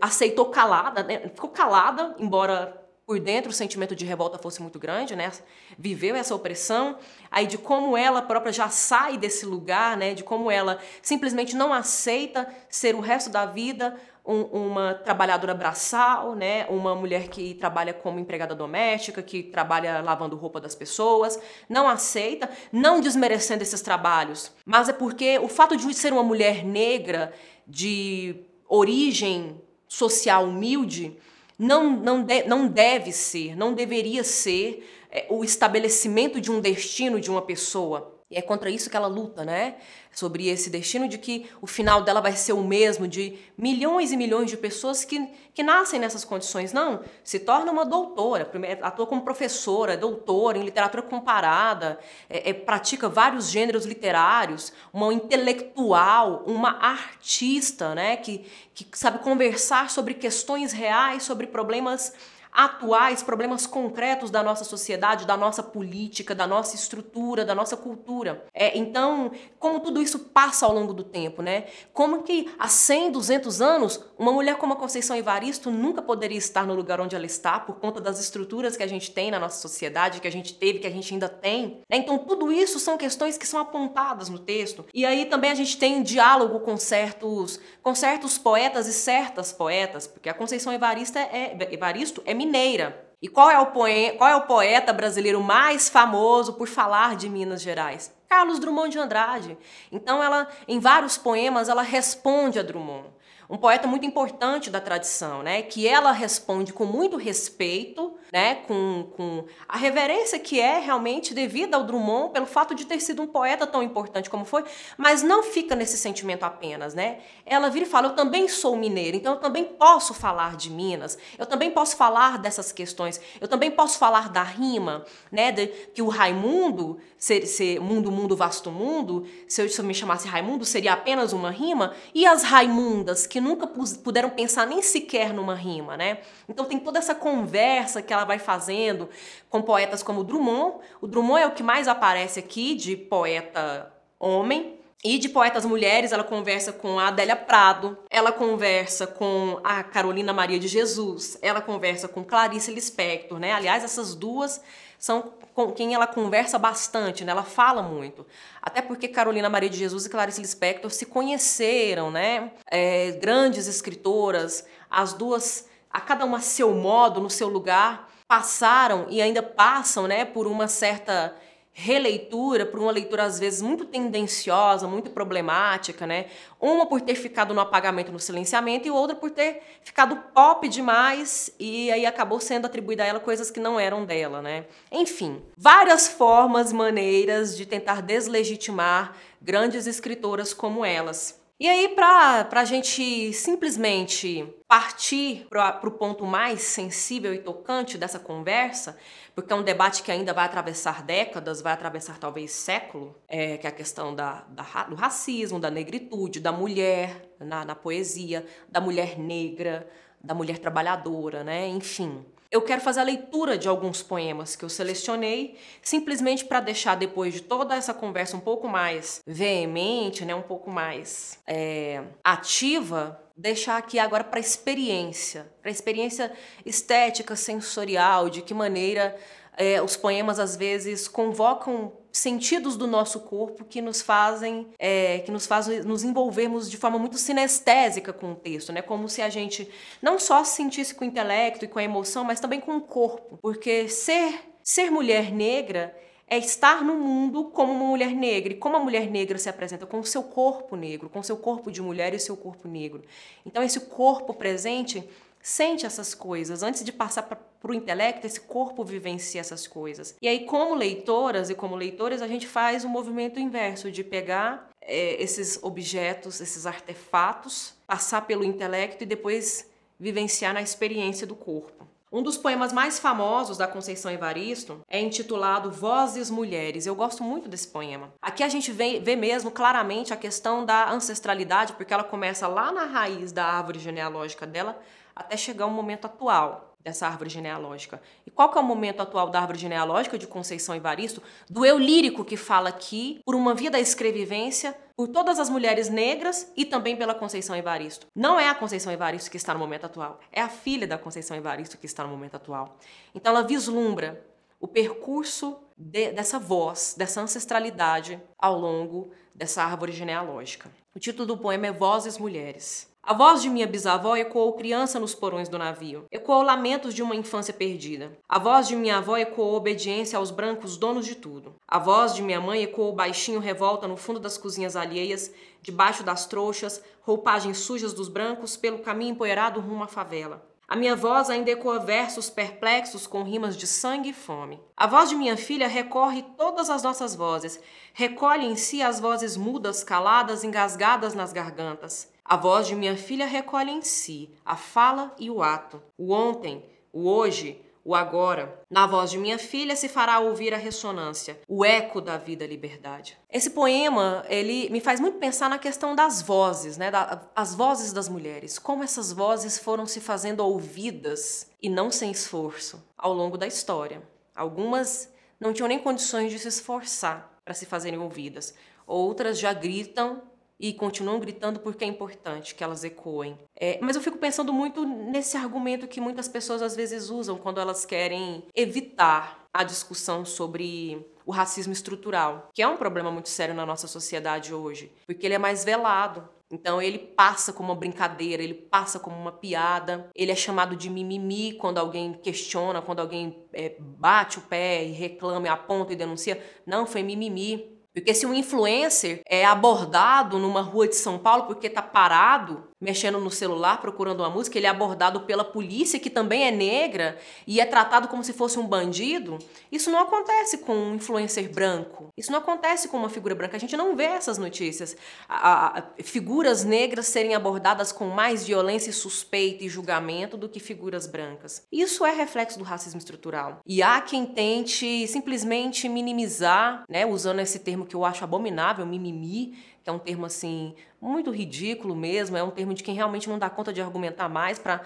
aceitou 0.00 0.46
calada, 0.46 1.02
né? 1.02 1.30
ficou 1.34 1.50
calada, 1.50 2.14
embora 2.18 2.82
por 3.06 3.20
dentro 3.20 3.50
o 3.50 3.54
sentimento 3.54 3.94
de 3.94 4.04
revolta 4.04 4.36
fosse 4.36 4.60
muito 4.60 4.80
grande, 4.80 5.14
né? 5.14 5.30
Viveu 5.78 6.16
essa 6.16 6.34
opressão, 6.34 6.98
aí 7.30 7.46
de 7.46 7.56
como 7.56 7.96
ela 7.96 8.20
própria 8.20 8.52
já 8.52 8.68
sai 8.68 9.16
desse 9.16 9.46
lugar, 9.46 9.96
né? 9.96 10.12
De 10.12 10.24
como 10.24 10.50
ela 10.50 10.80
simplesmente 11.00 11.54
não 11.54 11.72
aceita 11.72 12.48
ser 12.68 12.96
o 12.96 13.00
resto 13.00 13.30
da 13.30 13.46
vida 13.46 13.96
um, 14.26 14.42
uma 14.42 14.94
trabalhadora 14.94 15.54
braçal, 15.54 16.34
né? 16.34 16.66
Uma 16.68 16.96
mulher 16.96 17.28
que 17.28 17.54
trabalha 17.54 17.94
como 17.94 18.18
empregada 18.18 18.54
doméstica, 18.56 19.22
que 19.22 19.44
trabalha 19.44 20.00
lavando 20.02 20.36
roupa 20.36 20.60
das 20.60 20.74
pessoas, 20.74 21.38
não 21.68 21.88
aceita, 21.88 22.50
não 22.72 23.00
desmerecendo 23.00 23.62
esses 23.62 23.80
trabalhos, 23.80 24.52
mas 24.64 24.88
é 24.88 24.92
porque 24.92 25.38
o 25.38 25.48
fato 25.48 25.76
de 25.76 25.94
ser 25.94 26.12
uma 26.12 26.24
mulher 26.24 26.64
negra 26.64 27.32
de 27.66 28.45
origem 28.68 29.60
social 29.88 30.44
humilde 30.44 31.16
não, 31.58 31.96
não, 31.96 32.22
de, 32.22 32.44
não 32.44 32.68
deve 32.68 33.12
ser, 33.12 33.56
não 33.56 33.72
deveria 33.72 34.22
ser 34.22 34.86
é, 35.10 35.26
o 35.30 35.42
estabelecimento 35.42 36.40
de 36.40 36.50
um 36.50 36.60
destino 36.60 37.20
de 37.20 37.30
uma 37.30 37.42
pessoa. 37.42 38.15
E 38.28 38.36
é 38.36 38.42
contra 38.42 38.68
isso 38.68 38.90
que 38.90 38.96
ela 38.96 39.06
luta, 39.06 39.44
né? 39.44 39.76
Sobre 40.10 40.48
esse 40.48 40.68
destino 40.68 41.06
de 41.06 41.16
que 41.16 41.48
o 41.62 41.66
final 41.66 42.02
dela 42.02 42.20
vai 42.20 42.32
ser 42.32 42.54
o 42.54 42.62
mesmo 42.64 43.06
de 43.06 43.38
milhões 43.56 44.10
e 44.10 44.16
milhões 44.16 44.50
de 44.50 44.56
pessoas 44.56 45.04
que, 45.04 45.28
que 45.54 45.62
nascem 45.62 46.00
nessas 46.00 46.24
condições. 46.24 46.72
Não, 46.72 47.04
se 47.22 47.38
torna 47.38 47.70
uma 47.70 47.86
doutora, 47.86 48.50
atua 48.82 49.06
como 49.06 49.22
professora, 49.22 49.92
é 49.92 49.96
doutora 49.96 50.58
em 50.58 50.64
literatura 50.64 51.04
comparada, 51.04 52.00
é, 52.28 52.50
é, 52.50 52.52
pratica 52.52 53.08
vários 53.08 53.48
gêneros 53.48 53.84
literários, 53.84 54.72
uma 54.92 55.14
intelectual, 55.14 56.42
uma 56.48 56.80
artista, 56.80 57.94
né? 57.94 58.16
Que, 58.16 58.44
que 58.74 58.88
sabe 58.98 59.20
conversar 59.20 59.88
sobre 59.88 60.14
questões 60.14 60.72
reais, 60.72 61.22
sobre 61.22 61.46
problemas 61.46 62.12
atuais, 62.56 63.22
problemas 63.22 63.66
concretos 63.66 64.30
da 64.30 64.42
nossa 64.42 64.64
sociedade, 64.64 65.26
da 65.26 65.36
nossa 65.36 65.62
política, 65.62 66.34
da 66.34 66.46
nossa 66.46 66.74
estrutura, 66.74 67.44
da 67.44 67.54
nossa 67.54 67.76
cultura. 67.76 68.46
É, 68.54 68.76
então, 68.78 69.30
como 69.58 69.78
tudo 69.80 70.00
isso 70.00 70.18
passa 70.18 70.64
ao 70.64 70.72
longo 70.72 70.94
do 70.94 71.04
tempo, 71.04 71.42
né? 71.42 71.66
Como 71.92 72.22
que 72.22 72.50
há 72.58 72.66
100, 72.66 73.12
200 73.12 73.60
anos, 73.60 74.02
uma 74.18 74.32
mulher 74.32 74.56
como 74.56 74.72
a 74.72 74.76
Conceição 74.76 75.14
Evaristo 75.14 75.70
nunca 75.70 76.00
poderia 76.00 76.38
estar 76.38 76.66
no 76.66 76.74
lugar 76.74 76.98
onde 76.98 77.14
ela 77.14 77.26
está 77.26 77.60
por 77.60 77.76
conta 77.76 78.00
das 78.00 78.18
estruturas 78.18 78.74
que 78.74 78.82
a 78.82 78.86
gente 78.86 79.10
tem 79.10 79.30
na 79.30 79.38
nossa 79.38 79.60
sociedade, 79.60 80.22
que 80.22 80.28
a 80.28 80.32
gente 80.32 80.54
teve, 80.54 80.78
que 80.78 80.86
a 80.86 80.90
gente 80.90 81.12
ainda 81.12 81.28
tem. 81.28 81.82
Né? 81.90 81.98
Então, 81.98 82.16
tudo 82.16 82.50
isso 82.50 82.80
são 82.80 82.96
questões 82.96 83.36
que 83.36 83.46
são 83.46 83.60
apontadas 83.60 84.30
no 84.30 84.38
texto. 84.38 84.86
E 84.94 85.04
aí 85.04 85.26
também 85.26 85.50
a 85.50 85.54
gente 85.54 85.76
tem 85.76 86.02
diálogo 86.02 86.60
com 86.60 86.78
certos, 86.78 87.60
com 87.82 87.94
certos 87.94 88.38
poetas 88.38 88.86
e 88.86 88.94
certas 88.94 89.52
poetas, 89.52 90.06
porque 90.06 90.30
a 90.30 90.34
Conceição 90.34 90.72
Evaristo 90.72 91.18
é, 91.18 91.56
Evaristo 91.70 92.22
é 92.24 92.32
mineira. 92.46 93.04
E 93.20 93.28
qual 93.28 93.50
é, 93.50 93.58
o 93.58 93.66
poeta, 93.66 94.18
qual 94.18 94.30
é 94.30 94.36
o 94.36 94.42
poeta 94.42 94.92
brasileiro 94.92 95.42
mais 95.42 95.88
famoso 95.88 96.52
por 96.52 96.68
falar 96.68 97.16
de 97.16 97.28
Minas 97.28 97.60
Gerais? 97.60 98.14
Carlos 98.28 98.58
Drummond 98.58 98.90
de 98.90 98.98
Andrade. 98.98 99.58
Então 99.90 100.22
ela, 100.22 100.48
em 100.68 100.78
vários 100.78 101.16
poemas, 101.16 101.68
ela 101.68 101.82
responde 101.82 102.58
a 102.58 102.62
Drummond. 102.62 103.08
Um 103.48 103.56
poeta 103.56 103.86
muito 103.86 104.04
importante 104.04 104.70
da 104.70 104.80
tradição, 104.80 105.42
né? 105.42 105.62
Que 105.62 105.86
ela 105.86 106.12
responde 106.12 106.72
com 106.72 106.84
muito 106.84 107.16
respeito 107.16 108.16
né, 108.32 108.56
com, 108.66 109.08
com 109.16 109.44
a 109.68 109.76
reverência 109.76 110.38
que 110.38 110.60
é 110.60 110.78
realmente 110.78 111.32
devida 111.32 111.76
ao 111.76 111.84
Drummond 111.84 112.32
pelo 112.32 112.46
fato 112.46 112.74
de 112.74 112.84
ter 112.84 113.00
sido 113.00 113.22
um 113.22 113.26
poeta 113.26 113.66
tão 113.66 113.82
importante 113.82 114.28
como 114.28 114.44
foi, 114.44 114.64
mas 114.96 115.22
não 115.22 115.42
fica 115.42 115.74
nesse 115.74 115.96
sentimento 115.96 116.44
apenas, 116.44 116.94
né? 116.94 117.18
Ela 117.44 117.70
vira 117.70 117.86
e 117.86 117.88
fala: 117.88 118.08
"Eu 118.08 118.14
também 118.14 118.48
sou 118.48 118.76
mineira, 118.76 119.16
então 119.16 119.34
eu 119.34 119.40
também 119.40 119.64
posso 119.64 120.12
falar 120.12 120.56
de 120.56 120.70
Minas. 120.70 121.16
Eu 121.38 121.46
também 121.46 121.70
posso 121.70 121.96
falar 121.96 122.38
dessas 122.38 122.72
questões. 122.72 123.20
Eu 123.40 123.48
também 123.48 123.70
posso 123.70 123.98
falar 123.98 124.28
da 124.28 124.42
rima, 124.42 125.04
né, 125.30 125.52
de, 125.52 125.66
que 125.66 126.02
o 126.02 126.08
Raimundo 126.08 126.98
ser, 127.18 127.46
ser 127.46 127.80
mundo 127.80 128.10
mundo 128.10 128.36
vasto 128.36 128.70
mundo, 128.70 129.26
se 129.48 129.62
eu, 129.62 129.68
se 129.68 129.80
eu 129.80 129.84
me 129.84 129.94
chamasse 129.94 130.28
Raimundo 130.28 130.64
seria 130.64 130.92
apenas 130.92 131.32
uma 131.32 131.50
rima, 131.50 131.94
e 132.14 132.26
as 132.26 132.42
Raimundas 132.42 133.26
que 133.36 133.40
nunca 133.42 133.66
puderam 134.02 134.30
pensar 134.30 134.66
nem 134.66 134.80
sequer 134.80 135.30
numa 135.30 135.54
rima, 135.54 135.94
né? 135.94 136.20
Então 136.48 136.64
tem 136.64 136.78
toda 136.78 136.98
essa 136.98 137.14
conversa 137.14 138.00
que 138.00 138.10
ela 138.10 138.24
vai 138.24 138.38
fazendo 138.38 139.10
com 139.50 139.60
poetas 139.60 140.02
como 140.02 140.24
Drummond. 140.24 140.78
O 141.02 141.06
Drummond 141.06 141.42
é 141.42 141.46
o 141.46 141.50
que 141.50 141.62
mais 141.62 141.86
aparece 141.86 142.40
aqui 142.40 142.74
de 142.74 142.96
poeta 142.96 143.92
homem. 144.18 144.80
E 145.04 145.18
de 145.18 145.28
poetas 145.28 145.66
mulheres, 145.66 146.12
ela 146.12 146.24
conversa 146.24 146.72
com 146.72 146.98
a 146.98 147.08
Adélia 147.08 147.36
Prado, 147.36 147.98
ela 148.10 148.32
conversa 148.32 149.06
com 149.06 149.60
a 149.62 149.82
Carolina 149.84 150.32
Maria 150.32 150.58
de 150.58 150.66
Jesus, 150.66 151.38
ela 151.42 151.60
conversa 151.60 152.08
com 152.08 152.24
Clarice 152.24 152.72
Lispector, 152.72 153.38
né? 153.38 153.52
Aliás, 153.52 153.84
essas 153.84 154.14
duas 154.14 154.60
são 154.98 155.32
com 155.54 155.72
quem 155.72 155.94
ela 155.94 156.06
conversa 156.06 156.58
bastante, 156.58 157.24
né? 157.24 157.32
Ela 157.32 157.42
fala 157.42 157.82
muito. 157.82 158.26
Até 158.60 158.82
porque 158.82 159.08
Carolina 159.08 159.48
Maria 159.48 159.70
de 159.70 159.78
Jesus 159.78 160.06
e 160.06 160.10
Clarice 160.10 160.40
Lispector 160.40 160.90
se 160.90 161.06
conheceram, 161.06 162.10
né? 162.10 162.52
É, 162.70 163.12
grandes 163.12 163.66
escritoras, 163.66 164.66
as 164.90 165.12
duas 165.14 165.68
a 165.90 166.00
cada 166.00 166.26
uma 166.26 166.38
a 166.38 166.42
seu 166.42 166.74
modo, 166.74 167.22
no 167.22 167.30
seu 167.30 167.48
lugar, 167.48 168.10
passaram 168.28 169.06
e 169.08 169.22
ainda 169.22 169.42
passam 169.42 170.06
né, 170.06 170.26
por 170.26 170.46
uma 170.46 170.68
certa 170.68 171.34
releitura, 171.78 172.64
por 172.64 172.80
uma 172.80 172.90
leitura 172.90 173.24
às 173.24 173.38
vezes 173.38 173.60
muito 173.60 173.84
tendenciosa, 173.84 174.88
muito 174.88 175.10
problemática, 175.10 176.06
né? 176.06 176.24
Uma 176.58 176.86
por 176.86 177.02
ter 177.02 177.14
ficado 177.14 177.52
no 177.52 177.60
apagamento, 177.60 178.10
no 178.10 178.18
silenciamento, 178.18 178.88
e 178.88 178.90
outra 178.90 179.14
por 179.14 179.30
ter 179.30 179.62
ficado 179.84 180.16
pop 180.32 180.66
demais 180.70 181.50
e 181.60 181.92
aí 181.92 182.06
acabou 182.06 182.40
sendo 182.40 182.64
atribuída 182.64 183.02
a 183.02 183.06
ela 183.06 183.20
coisas 183.20 183.50
que 183.50 183.60
não 183.60 183.78
eram 183.78 184.06
dela, 184.06 184.40
né? 184.40 184.64
Enfim, 184.90 185.42
várias 185.54 186.08
formas, 186.08 186.72
maneiras 186.72 187.54
de 187.54 187.66
tentar 187.66 188.00
deslegitimar 188.00 189.14
grandes 189.42 189.86
escritoras 189.86 190.54
como 190.54 190.82
elas. 190.82 191.38
E 191.58 191.66
aí, 191.66 191.88
para 191.88 192.46
a 192.52 192.64
gente 192.66 193.32
simplesmente 193.32 194.46
partir 194.68 195.46
para 195.48 195.88
o 195.88 195.90
ponto 195.90 196.26
mais 196.26 196.60
sensível 196.60 197.32
e 197.32 197.38
tocante 197.38 197.96
dessa 197.96 198.18
conversa, 198.18 198.98
porque 199.34 199.54
é 199.54 199.56
um 199.56 199.62
debate 199.62 200.02
que 200.02 200.12
ainda 200.12 200.34
vai 200.34 200.44
atravessar 200.44 201.02
décadas, 201.02 201.62
vai 201.62 201.72
atravessar 201.72 202.18
talvez 202.18 202.52
século, 202.52 203.16
é, 203.26 203.56
que 203.56 203.66
é 203.66 203.70
a 203.70 203.72
questão 203.72 204.14
da, 204.14 204.44
da, 204.50 204.84
do 204.84 204.96
racismo, 204.96 205.58
da 205.58 205.70
negritude, 205.70 206.40
da 206.40 206.52
mulher 206.52 207.26
na, 207.40 207.64
na 207.64 207.74
poesia, 207.74 208.44
da 208.68 208.78
mulher 208.78 209.18
negra, 209.18 209.88
da 210.22 210.34
mulher 210.34 210.58
trabalhadora, 210.58 211.42
né? 211.42 211.68
Enfim 211.68 212.22
eu 212.56 212.62
quero 212.62 212.80
fazer 212.80 213.00
a 213.00 213.04
leitura 213.04 213.58
de 213.58 213.68
alguns 213.68 214.02
poemas 214.02 214.56
que 214.56 214.64
eu 214.64 214.68
selecionei, 214.70 215.58
simplesmente 215.82 216.44
para 216.46 216.58
deixar 216.58 216.94
depois 216.96 217.34
de 217.34 217.42
toda 217.42 217.76
essa 217.76 217.92
conversa 217.92 218.34
um 218.34 218.40
pouco 218.40 218.66
mais 218.66 219.20
veemente, 219.26 220.24
né, 220.24 220.34
um 220.34 220.42
pouco 220.42 220.70
mais 220.70 221.38
é, 221.46 222.02
ativa, 222.24 223.20
deixar 223.36 223.76
aqui 223.76 223.98
agora 223.98 224.24
para 224.24 224.40
experiência, 224.40 225.52
para 225.60 225.70
experiência 225.70 226.32
estética, 226.64 227.36
sensorial, 227.36 228.30
de 228.30 228.40
que 228.40 228.54
maneira 228.54 229.14
é, 229.54 229.82
os 229.82 229.94
poemas 229.94 230.38
às 230.38 230.56
vezes 230.56 231.06
convocam 231.06 231.92
sentidos 232.18 232.76
do 232.76 232.86
nosso 232.86 233.20
corpo 233.20 233.64
que 233.64 233.82
nos 233.82 234.00
fazem 234.00 234.68
é, 234.78 235.18
que 235.18 235.30
nos 235.30 235.46
fazem 235.46 235.80
nos 235.80 236.02
envolvermos 236.02 236.70
de 236.70 236.76
forma 236.76 236.98
muito 236.98 237.18
sinestésica 237.18 238.12
com 238.12 238.32
o 238.32 238.34
texto, 238.34 238.72
né? 238.72 238.80
Como 238.80 239.08
se 239.08 239.20
a 239.20 239.28
gente 239.28 239.68
não 240.00 240.18
só 240.18 240.42
se 240.42 240.56
sentisse 240.56 240.94
com 240.94 241.04
o 241.04 241.08
intelecto 241.08 241.64
e 241.64 241.68
com 241.68 241.78
a 241.78 241.82
emoção, 241.82 242.24
mas 242.24 242.40
também 242.40 242.60
com 242.60 242.76
o 242.76 242.80
corpo, 242.80 243.38
porque 243.42 243.88
ser 243.88 244.40
ser 244.62 244.90
mulher 244.90 245.30
negra 245.30 245.94
é 246.28 246.38
estar 246.38 246.82
no 246.82 246.94
mundo 246.94 247.44
como 247.44 247.72
uma 247.72 247.84
mulher 247.84 248.10
negra. 248.10 248.52
E 248.52 248.56
como 248.56 248.76
a 248.76 248.80
mulher 248.80 249.08
negra 249.08 249.38
se 249.38 249.48
apresenta 249.48 249.86
com 249.86 250.00
o 250.00 250.04
seu 250.04 250.24
corpo 250.24 250.74
negro, 250.74 251.08
com 251.08 251.20
o 251.20 251.24
seu 251.24 251.36
corpo 251.36 251.70
de 251.70 251.80
mulher 251.80 252.12
e 252.12 252.16
o 252.16 252.20
seu 252.20 252.36
corpo 252.36 252.66
negro. 252.66 253.04
Então, 253.44 253.62
esse 253.62 253.78
corpo 253.80 254.34
presente 254.34 255.08
sente 255.46 255.86
essas 255.86 256.12
coisas. 256.12 256.64
Antes 256.64 256.82
de 256.82 256.92
passar 256.92 257.22
para 257.22 257.70
o 257.70 257.72
intelecto, 257.72 258.26
esse 258.26 258.40
corpo 258.40 258.82
vivencia 258.82 259.40
essas 259.40 259.64
coisas. 259.64 260.16
E 260.20 260.26
aí, 260.26 260.44
como 260.44 260.74
leitoras 260.74 261.48
e 261.48 261.54
como 261.54 261.76
leitores, 261.76 262.20
a 262.20 262.26
gente 262.26 262.48
faz 262.48 262.82
o 262.82 262.88
um 262.88 262.90
movimento 262.90 263.38
inverso 263.38 263.88
de 263.88 264.02
pegar 264.02 264.68
é, 264.80 265.22
esses 265.22 265.62
objetos, 265.62 266.40
esses 266.40 266.66
artefatos, 266.66 267.74
passar 267.86 268.22
pelo 268.22 268.42
intelecto 268.42 269.04
e 269.04 269.06
depois 269.06 269.70
vivenciar 270.00 270.52
na 270.52 270.62
experiência 270.62 271.24
do 271.24 271.36
corpo. 271.36 271.86
Um 272.10 272.22
dos 272.24 272.36
poemas 272.36 272.72
mais 272.72 272.98
famosos 272.98 273.56
da 273.56 273.68
Conceição 273.68 274.10
Evaristo 274.10 274.80
é 274.88 275.00
intitulado 275.00 275.70
Vozes 275.70 276.28
Mulheres. 276.28 276.86
Eu 276.86 276.96
gosto 276.96 277.22
muito 277.22 277.48
desse 277.48 277.68
poema. 277.68 278.12
Aqui 278.20 278.42
a 278.42 278.48
gente 278.48 278.72
vê, 278.72 278.98
vê, 278.98 279.14
mesmo 279.14 279.50
claramente 279.52 280.12
a 280.12 280.16
questão 280.16 280.64
da 280.64 280.90
ancestralidade, 280.90 281.74
porque 281.74 281.94
ela 281.94 282.02
começa 282.02 282.48
lá 282.48 282.72
na 282.72 282.84
raiz 282.84 283.30
da 283.30 283.44
árvore 283.44 283.78
genealógica 283.78 284.44
dela, 284.44 284.80
até 285.16 285.36
chegar 285.36 285.64
ao 285.64 285.70
momento 285.70 286.04
atual 286.04 286.76
dessa 286.86 287.04
árvore 287.04 287.28
genealógica. 287.28 288.00
E 288.24 288.30
qual 288.30 288.48
que 288.48 288.58
é 288.58 288.60
o 288.60 288.64
momento 288.64 289.00
atual 289.00 289.28
da 289.28 289.40
árvore 289.40 289.58
genealógica 289.58 290.16
de 290.16 290.26
Conceição 290.26 290.72
Evaristo? 290.72 291.20
Do 291.50 291.66
eu 291.66 291.76
lírico 291.78 292.24
que 292.24 292.36
fala 292.36 292.68
aqui 292.68 293.20
por 293.24 293.34
uma 293.34 293.54
via 293.54 293.72
da 293.72 293.80
escrevivência, 293.80 294.72
por 294.94 295.08
todas 295.08 295.40
as 295.40 295.50
mulheres 295.50 295.88
negras 295.88 296.52
e 296.56 296.64
também 296.64 296.96
pela 296.96 297.12
Conceição 297.12 297.56
Evaristo. 297.56 298.06
Não 298.14 298.38
é 298.38 298.48
a 298.48 298.54
Conceição 298.54 298.92
Evaristo 298.92 299.30
que 299.30 299.36
está 299.36 299.52
no 299.52 299.58
momento 299.58 299.86
atual, 299.86 300.20
é 300.30 300.40
a 300.40 300.48
filha 300.48 300.86
da 300.86 300.96
Conceição 300.96 301.36
Evaristo 301.36 301.76
que 301.76 301.86
está 301.86 302.04
no 302.04 302.08
momento 302.08 302.36
atual. 302.36 302.76
Então 303.12 303.34
ela 303.34 303.42
vislumbra 303.42 304.24
o 304.60 304.68
percurso 304.68 305.58
de, 305.76 306.12
dessa 306.12 306.38
voz, 306.38 306.94
dessa 306.96 307.20
ancestralidade 307.20 308.22
ao 308.38 308.56
longo 308.58 309.10
dessa 309.34 309.62
árvore 309.62 309.92
genealógica. 309.92 310.70
O 310.94 310.98
título 310.98 311.26
do 311.26 311.36
poema 311.36 311.66
é 311.66 311.72
Vozes 311.72 312.16
Mulheres. 312.16 312.88
A 313.08 313.14
voz 313.14 313.40
de 313.40 313.48
minha 313.48 313.68
bisavó 313.68 314.16
ecoou 314.16 314.54
criança 314.54 314.98
nos 314.98 315.14
porões 315.14 315.48
do 315.48 315.56
navio. 315.56 316.06
Ecoou 316.10 316.42
lamentos 316.42 316.92
de 316.92 317.04
uma 317.04 317.14
infância 317.14 317.54
perdida. 317.54 318.18
A 318.28 318.36
voz 318.36 318.66
de 318.66 318.74
minha 318.74 318.96
avó 318.96 319.16
ecoou 319.16 319.54
obediência 319.54 320.18
aos 320.18 320.32
brancos 320.32 320.76
donos 320.76 321.06
de 321.06 321.14
tudo. 321.14 321.54
A 321.68 321.78
voz 321.78 322.16
de 322.16 322.20
minha 322.20 322.40
mãe 322.40 322.64
ecoou 322.64 322.92
baixinho 322.92 323.38
revolta 323.38 323.86
no 323.86 323.96
fundo 323.96 324.18
das 324.18 324.36
cozinhas 324.36 324.74
alheias, 324.74 325.32
debaixo 325.62 326.02
das 326.02 326.26
trouxas, 326.26 326.82
roupagens 327.02 327.58
sujas 327.58 327.92
dos 327.92 328.08
brancos, 328.08 328.56
pelo 328.56 328.80
caminho 328.80 329.12
empoeirado 329.12 329.60
rumo 329.60 329.84
à 329.84 329.86
favela. 329.86 330.44
A 330.66 330.74
minha 330.74 330.96
voz 330.96 331.30
ainda 331.30 331.52
ecoa 331.52 331.78
versos 331.78 332.28
perplexos 332.28 333.06
com 333.06 333.22
rimas 333.22 333.56
de 333.56 333.68
sangue 333.68 334.08
e 334.08 334.12
fome. 334.12 334.60
A 334.76 334.88
voz 334.88 335.08
de 335.08 335.14
minha 335.14 335.36
filha 335.36 335.68
recorre 335.68 336.24
todas 336.36 336.68
as 336.68 336.82
nossas 336.82 337.14
vozes, 337.14 337.60
recolhe 337.94 338.46
em 338.46 338.56
si 338.56 338.82
as 338.82 338.98
vozes 338.98 339.36
mudas, 339.36 339.84
caladas, 339.84 340.42
engasgadas 340.42 341.14
nas 341.14 341.32
gargantas. 341.32 342.15
A 342.28 342.36
voz 342.36 342.66
de 342.66 342.74
minha 342.74 342.96
filha 342.96 343.24
recolhe 343.24 343.70
em 343.70 343.82
si 343.82 344.28
a 344.44 344.56
fala 344.56 345.14
e 345.16 345.30
o 345.30 345.44
ato, 345.44 345.80
o 345.96 346.12
ontem, 346.12 346.64
o 346.92 347.08
hoje, 347.08 347.64
o 347.84 347.94
agora. 347.94 348.60
Na 348.68 348.84
voz 348.84 349.12
de 349.12 349.18
minha 349.18 349.38
filha 349.38 349.76
se 349.76 349.88
fará 349.88 350.18
ouvir 350.18 350.52
a 350.52 350.56
ressonância, 350.56 351.40
o 351.46 351.64
eco 351.64 352.00
da 352.00 352.16
vida 352.16 352.44
liberdade. 352.44 353.16
Esse 353.30 353.50
poema, 353.50 354.24
ele 354.28 354.68
me 354.70 354.80
faz 354.80 354.98
muito 354.98 355.18
pensar 355.18 355.48
na 355.48 355.56
questão 355.56 355.94
das 355.94 356.20
vozes, 356.20 356.76
né? 356.76 356.90
as 357.32 357.54
vozes 357.54 357.92
das 357.92 358.08
mulheres, 358.08 358.58
como 358.58 358.82
essas 358.82 359.12
vozes 359.12 359.56
foram 359.56 359.86
se 359.86 360.00
fazendo 360.00 360.40
ouvidas 360.40 361.48
e 361.62 361.68
não 361.68 361.92
sem 361.92 362.10
esforço 362.10 362.84
ao 362.98 363.12
longo 363.12 363.38
da 363.38 363.46
história. 363.46 364.02
Algumas 364.34 365.08
não 365.38 365.52
tinham 365.52 365.68
nem 365.68 365.78
condições 365.78 366.32
de 366.32 366.40
se 366.40 366.48
esforçar 366.48 367.40
para 367.44 367.54
se 367.54 367.66
fazerem 367.66 368.00
ouvidas. 368.00 368.52
Outras 368.84 369.38
já 369.38 369.52
gritam 369.52 370.22
e 370.58 370.72
continuam 370.72 371.20
gritando 371.20 371.60
porque 371.60 371.84
é 371.84 371.88
importante 371.88 372.54
que 372.54 372.64
elas 372.64 372.84
ecoem. 372.84 373.38
É, 373.54 373.78
mas 373.82 373.96
eu 373.96 374.02
fico 374.02 374.18
pensando 374.18 374.52
muito 374.52 374.84
nesse 374.84 375.36
argumento 375.36 375.86
que 375.86 376.00
muitas 376.00 376.28
pessoas 376.28 376.62
às 376.62 376.74
vezes 376.74 377.10
usam 377.10 377.36
quando 377.36 377.60
elas 377.60 377.84
querem 377.84 378.44
evitar 378.54 379.46
a 379.52 379.62
discussão 379.62 380.24
sobre 380.24 381.06
o 381.24 381.32
racismo 381.32 381.72
estrutural, 381.72 382.50
que 382.54 382.62
é 382.62 382.68
um 382.68 382.76
problema 382.76 383.10
muito 383.10 383.28
sério 383.28 383.54
na 383.54 383.66
nossa 383.66 383.88
sociedade 383.88 384.54
hoje, 384.54 384.92
porque 385.06 385.26
ele 385.26 385.34
é 385.34 385.38
mais 385.38 385.64
velado. 385.64 386.28
Então 386.48 386.80
ele 386.80 386.98
passa 386.98 387.52
como 387.52 387.72
uma 387.72 387.78
brincadeira, 387.78 388.40
ele 388.40 388.54
passa 388.54 389.00
como 389.00 389.16
uma 389.16 389.32
piada, 389.32 390.08
ele 390.14 390.30
é 390.30 390.36
chamado 390.36 390.76
de 390.76 390.88
mimimi 390.88 391.54
quando 391.54 391.78
alguém 391.78 392.12
questiona, 392.12 392.80
quando 392.80 393.00
alguém 393.00 393.44
é, 393.52 393.74
bate 393.80 394.38
o 394.38 394.42
pé 394.42 394.84
e 394.84 394.92
reclama, 394.92 395.50
aponta 395.50 395.92
e 395.92 395.96
denuncia. 395.96 396.40
Não, 396.64 396.86
foi 396.86 397.02
mimimi. 397.02 397.75
Porque 397.96 398.12
se 398.12 398.26
um 398.26 398.34
influencer 398.34 399.22
é 399.26 399.42
abordado 399.42 400.38
numa 400.38 400.60
rua 400.60 400.86
de 400.86 400.94
São 400.94 401.18
Paulo 401.18 401.44
porque 401.44 401.66
está 401.66 401.80
parado 401.80 402.68
mexendo 402.80 403.18
no 403.18 403.30
celular, 403.30 403.80
procurando 403.80 404.20
uma 404.20 404.30
música, 404.30 404.58
ele 404.58 404.66
é 404.66 404.70
abordado 404.70 405.20
pela 405.22 405.44
polícia, 405.44 405.98
que 405.98 406.10
também 406.10 406.44
é 406.44 406.50
negra, 406.50 407.18
e 407.46 407.60
é 407.60 407.64
tratado 407.64 408.08
como 408.08 408.22
se 408.22 408.32
fosse 408.32 408.58
um 408.58 408.66
bandido. 408.66 409.38
Isso 409.72 409.90
não 409.90 410.00
acontece 410.00 410.58
com 410.58 410.74
um 410.74 410.94
influencer 410.94 411.50
branco. 411.50 412.10
Isso 412.16 412.30
não 412.30 412.38
acontece 412.38 412.88
com 412.88 412.96
uma 412.98 413.08
figura 413.08 413.34
branca. 413.34 413.56
A 413.56 413.60
gente 413.60 413.76
não 413.76 413.96
vê 413.96 414.04
essas 414.04 414.36
notícias. 414.36 414.96
A, 415.28 415.78
a, 415.78 415.84
figuras 416.02 416.64
negras 416.64 417.06
serem 417.06 417.34
abordadas 417.34 417.92
com 417.92 418.08
mais 418.08 418.46
violência 418.46 418.90
e 418.90 418.92
suspeita 418.92 419.64
e 419.64 419.68
julgamento 419.68 420.36
do 420.36 420.48
que 420.48 420.60
figuras 420.60 421.06
brancas. 421.06 421.66
Isso 421.72 422.04
é 422.04 422.12
reflexo 422.12 422.58
do 422.58 422.64
racismo 422.64 422.98
estrutural. 422.98 423.60
E 423.66 423.82
há 423.82 424.00
quem 424.00 424.26
tente 424.26 425.06
simplesmente 425.08 425.88
minimizar, 425.88 426.84
né, 426.88 427.06
usando 427.06 427.40
esse 427.40 427.58
termo 427.60 427.86
que 427.86 427.96
eu 427.96 428.04
acho 428.04 428.22
abominável, 428.22 428.84
mimimi, 428.84 429.56
que 429.86 429.90
é 429.90 429.92
um 429.92 430.00
termo 430.00 430.26
assim 430.26 430.74
muito 431.00 431.30
ridículo 431.30 431.94
mesmo, 431.94 432.36
é 432.36 432.42
um 432.42 432.50
termo 432.50 432.74
de 432.74 432.82
quem 432.82 432.92
realmente 432.92 433.28
não 433.28 433.38
dá 433.38 433.48
conta 433.48 433.72
de 433.72 433.80
argumentar 433.80 434.28
mais 434.28 434.58
para 434.58 434.80